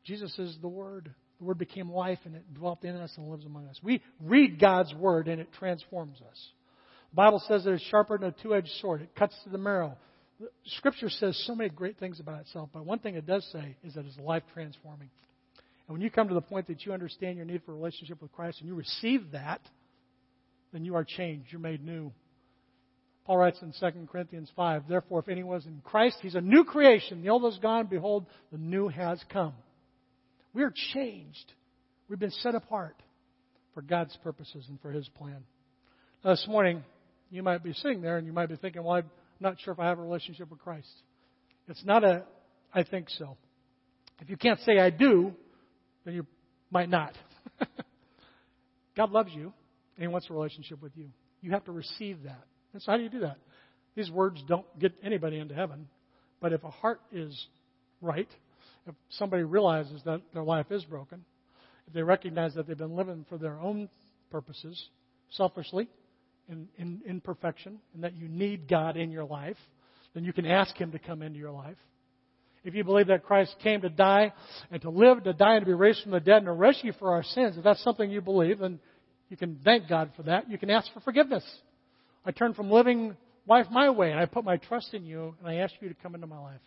[0.05, 1.11] Jesus is the Word.
[1.39, 3.79] The Word became life and it dwelt in us and lives among us.
[3.83, 6.49] We read God's Word and it transforms us.
[7.11, 9.59] The Bible says that it's sharper than a two edged sword, it cuts to the
[9.59, 9.97] marrow.
[10.79, 13.95] Scripture says so many great things about itself, but one thing it does say is
[13.95, 15.09] that it's life transforming.
[15.87, 18.21] And when you come to the point that you understand your need for a relationship
[18.23, 19.61] with Christ and you receive that,
[20.73, 21.53] then you are changed.
[21.53, 22.13] You're made new.
[23.25, 26.65] Paul writes in 2 Corinthians 5, Therefore, if anyone is in Christ, he's a new
[26.65, 27.23] creation.
[27.23, 27.87] The old is gone.
[27.87, 29.53] Behold, the new has come.
[30.55, 31.53] We are changed.
[32.09, 32.97] We've been set apart
[33.75, 35.43] for God's purposes and for His plan.
[36.25, 36.85] Now, this morning,
[37.31, 39.81] you might be sitting there and you might be thinking, well, I'm not sure if
[39.81, 40.93] I have a relationship with Christ.
[41.69, 42.25] It's not a,
[42.75, 43.37] I think so.
[44.21, 45.33] If you can't say I do,
[46.05, 46.27] then you
[46.71, 47.15] might not.
[48.97, 49.53] God loves you
[49.97, 51.09] and He wants a relationship with you.
[51.41, 52.45] You have to receive that.
[52.73, 53.39] And so, how do you do that?
[53.95, 55.89] These words don't get anybody into heaven.
[56.41, 57.47] But if a heart is
[58.01, 58.29] right,
[58.87, 61.25] if somebody realizes that their life is broken,
[61.87, 63.89] if they recognize that they've been living for their own
[64.31, 64.89] purposes,
[65.31, 65.89] selfishly,
[66.49, 69.57] in, in imperfection, and that you need God in your life,
[70.15, 71.77] then you can ask Him to come into your life.
[72.65, 74.33] If you believe that Christ came to die
[74.71, 76.93] and to live, to die and to be raised from the dead and to rescue
[76.99, 78.79] for our sins, if that's something you believe, then
[79.31, 80.49] you can thank God for that.
[80.49, 81.45] You can ask for forgiveness.
[82.25, 83.17] I turn from living
[83.49, 85.95] life my way and I put my trust in you and I ask you to
[85.95, 86.61] come into my life.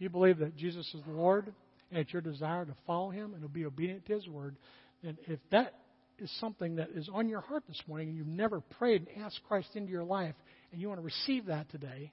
[0.00, 1.52] If you believe that Jesus is the Lord
[1.90, 4.56] and it's your desire to follow him and to be obedient to his word,
[5.04, 5.74] then if that
[6.18, 9.40] is something that is on your heart this morning and you've never prayed and asked
[9.46, 10.34] Christ into your life
[10.72, 12.12] and you want to receive that today,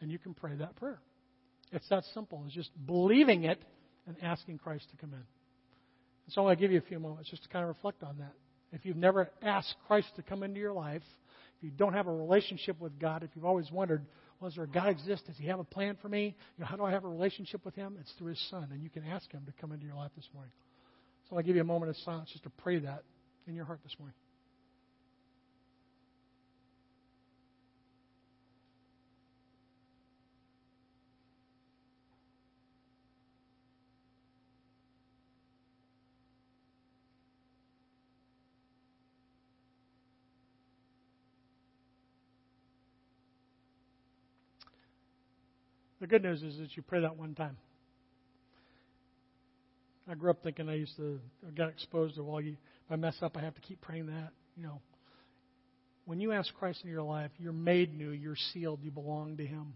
[0.00, 0.98] then you can pray that prayer.
[1.72, 2.42] It's that simple.
[2.46, 3.60] It's just believing it
[4.06, 5.16] and asking Christ to come in.
[5.18, 5.26] And
[6.28, 8.16] so I want to give you a few moments just to kind of reflect on
[8.20, 8.32] that.
[8.72, 11.02] If you've never asked Christ to come into your life,
[11.58, 14.06] if you don't have a relationship with God, if you've always wondered,
[14.48, 15.26] does there a God exist?
[15.26, 16.34] Does He have a plan for me?
[16.56, 17.96] You know, how do I have a relationship with Him?
[18.00, 20.28] It's through His Son, and you can ask Him to come into your life this
[20.32, 20.52] morning.
[21.28, 23.02] So I'll give you a moment of silence just to pray that
[23.46, 24.14] in your heart this morning.
[46.10, 47.56] Good news is that you pray that one time.
[50.10, 52.96] I grew up thinking I used to, I got exposed to, well, you, if I
[52.96, 54.30] mess up, I have to keep praying that.
[54.56, 54.80] You know,
[56.06, 59.46] when you ask Christ into your life, you're made new, you're sealed, you belong to
[59.46, 59.74] Him.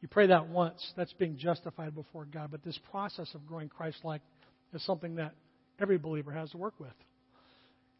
[0.00, 2.52] You pray that once, that's being justified before God.
[2.52, 4.22] But this process of growing Christ like
[4.72, 5.34] is something that
[5.80, 6.94] every believer has to work with.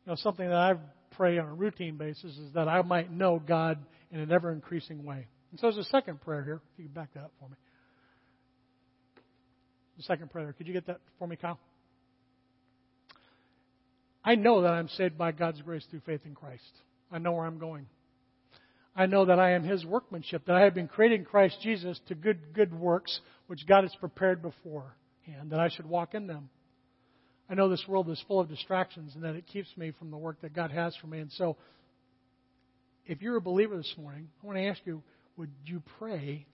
[0.07, 0.74] You know, something that I
[1.16, 3.78] pray on a routine basis is that I might know God
[4.12, 5.26] in an ever increasing way.
[5.51, 6.61] And so there's a second prayer here.
[6.74, 7.57] If you can back that up for me.
[9.96, 10.53] The second prayer.
[10.57, 11.59] Could you get that for me, Kyle?
[14.24, 16.70] I know that I'm saved by God's grace through faith in Christ.
[17.11, 17.86] I know where I'm going.
[18.94, 21.98] I know that I am His workmanship, that I have been created in Christ Jesus
[22.09, 26.51] to good, good works which God has prepared beforehand, that I should walk in them.
[27.48, 30.16] I know this world is full of distractions and that it keeps me from the
[30.16, 31.18] work that God has for me.
[31.18, 31.57] And so,
[33.07, 35.03] if you're a believer this morning, I want to ask you,
[35.41, 36.47] would you pray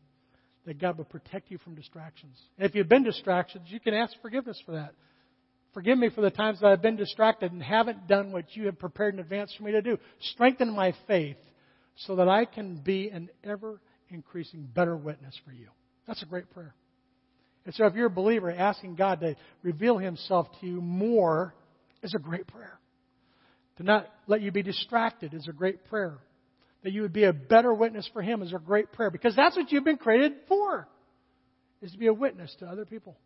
[0.64, 2.36] that God would protect you from distractions?
[2.56, 4.94] If you've been distractions, you can ask forgiveness for that.
[5.74, 8.78] Forgive me for the times that I've been distracted and haven't done what you have
[8.78, 9.98] prepared in advance for me to do.
[10.20, 11.36] Strengthen my faith
[11.96, 15.66] so that I can be an ever increasing better witness for you.
[16.06, 16.74] That's a great prayer.
[17.64, 19.34] And so if you're a believer, asking God to
[19.64, 21.52] reveal himself to you more
[22.04, 22.78] is a great prayer.
[23.78, 26.18] To not let you be distracted is a great prayer.
[26.86, 29.56] That you would be a better witness for him is a great prayer because that's
[29.56, 30.86] what you've been created for,
[31.82, 33.16] is to be a witness to other people.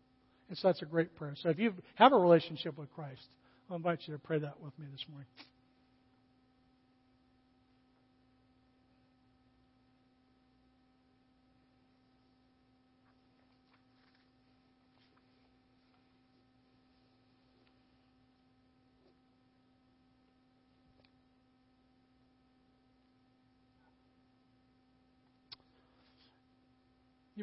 [0.49, 1.35] And so that's a great prayer.
[1.43, 3.21] So if you have a relationship with Christ,
[3.69, 5.27] I'll invite you to pray that with me this morning.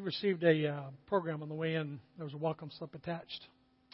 [0.09, 1.99] Received a uh, program on the way in.
[2.17, 3.45] There was a welcome slip attached.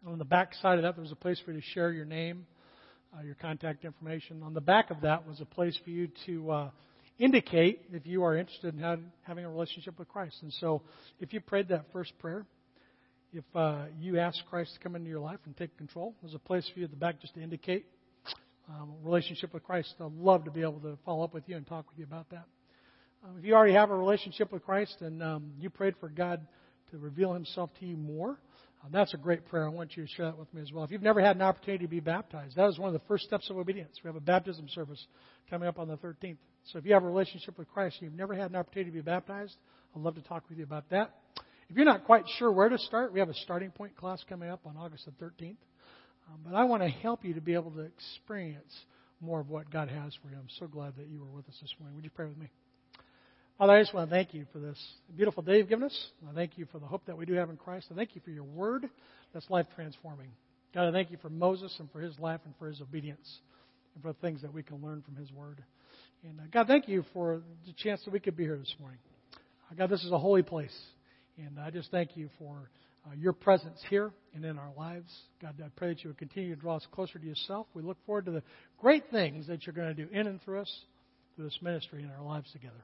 [0.07, 2.05] On the back side of that, there was a place for you to share your
[2.05, 2.45] name,
[3.13, 4.41] uh, your contact information.
[4.41, 6.69] On the back of that was a place for you to uh,
[7.19, 10.37] indicate if you are interested in have, having a relationship with Christ.
[10.41, 10.83] And so,
[11.19, 12.45] if you prayed that first prayer,
[13.33, 16.39] if uh, you asked Christ to come into your life and take control, there's a
[16.39, 17.87] place for you at the back just to indicate
[18.69, 19.93] um, relationship with Christ.
[19.99, 22.29] I'd love to be able to follow up with you and talk with you about
[22.29, 22.45] that.
[23.25, 26.45] Um, if you already have a relationship with Christ and um, you prayed for God
[26.91, 28.31] to reveal Himself to you more,
[28.83, 29.65] uh, that's a great prayer.
[29.65, 30.83] I want you to share that with me as well.
[30.83, 33.23] If you've never had an opportunity to be baptized, that is one of the first
[33.23, 33.97] steps of obedience.
[34.03, 35.03] We have a baptism service
[35.49, 36.37] coming up on the 13th.
[36.65, 38.95] So if you have a relationship with Christ and you've never had an opportunity to
[38.95, 39.55] be baptized,
[39.95, 41.15] I'd love to talk with you about that.
[41.69, 44.49] If you're not quite sure where to start, we have a starting point class coming
[44.49, 45.57] up on August the 13th.
[46.27, 48.73] Um, but I want to help you to be able to experience
[49.19, 50.37] more of what God has for you.
[50.37, 51.95] I'm so glad that you were with us this morning.
[51.95, 52.49] Would you pray with me?
[53.57, 54.77] Father, I just want to thank you for this
[55.15, 56.07] beautiful day you've given us.
[56.29, 57.87] I thank you for the hope that we do have in Christ.
[57.89, 58.89] I thank you for your word
[59.33, 60.27] that's life transforming.
[60.73, 63.39] God, I thank you for Moses and for his life and for his obedience
[63.93, 65.63] and for the things that we can learn from his word.
[66.25, 68.99] And uh, God, thank you for the chance that we could be here this morning.
[69.71, 70.77] Uh, God, this is a holy place.
[71.37, 72.69] And I just thank you for
[73.07, 75.09] uh, your presence here and in our lives.
[75.41, 77.67] God, I pray that you would continue to draw us closer to yourself.
[77.73, 78.43] We look forward to the
[78.81, 80.79] great things that you're going to do in and through us
[81.37, 82.83] through this ministry and our lives together.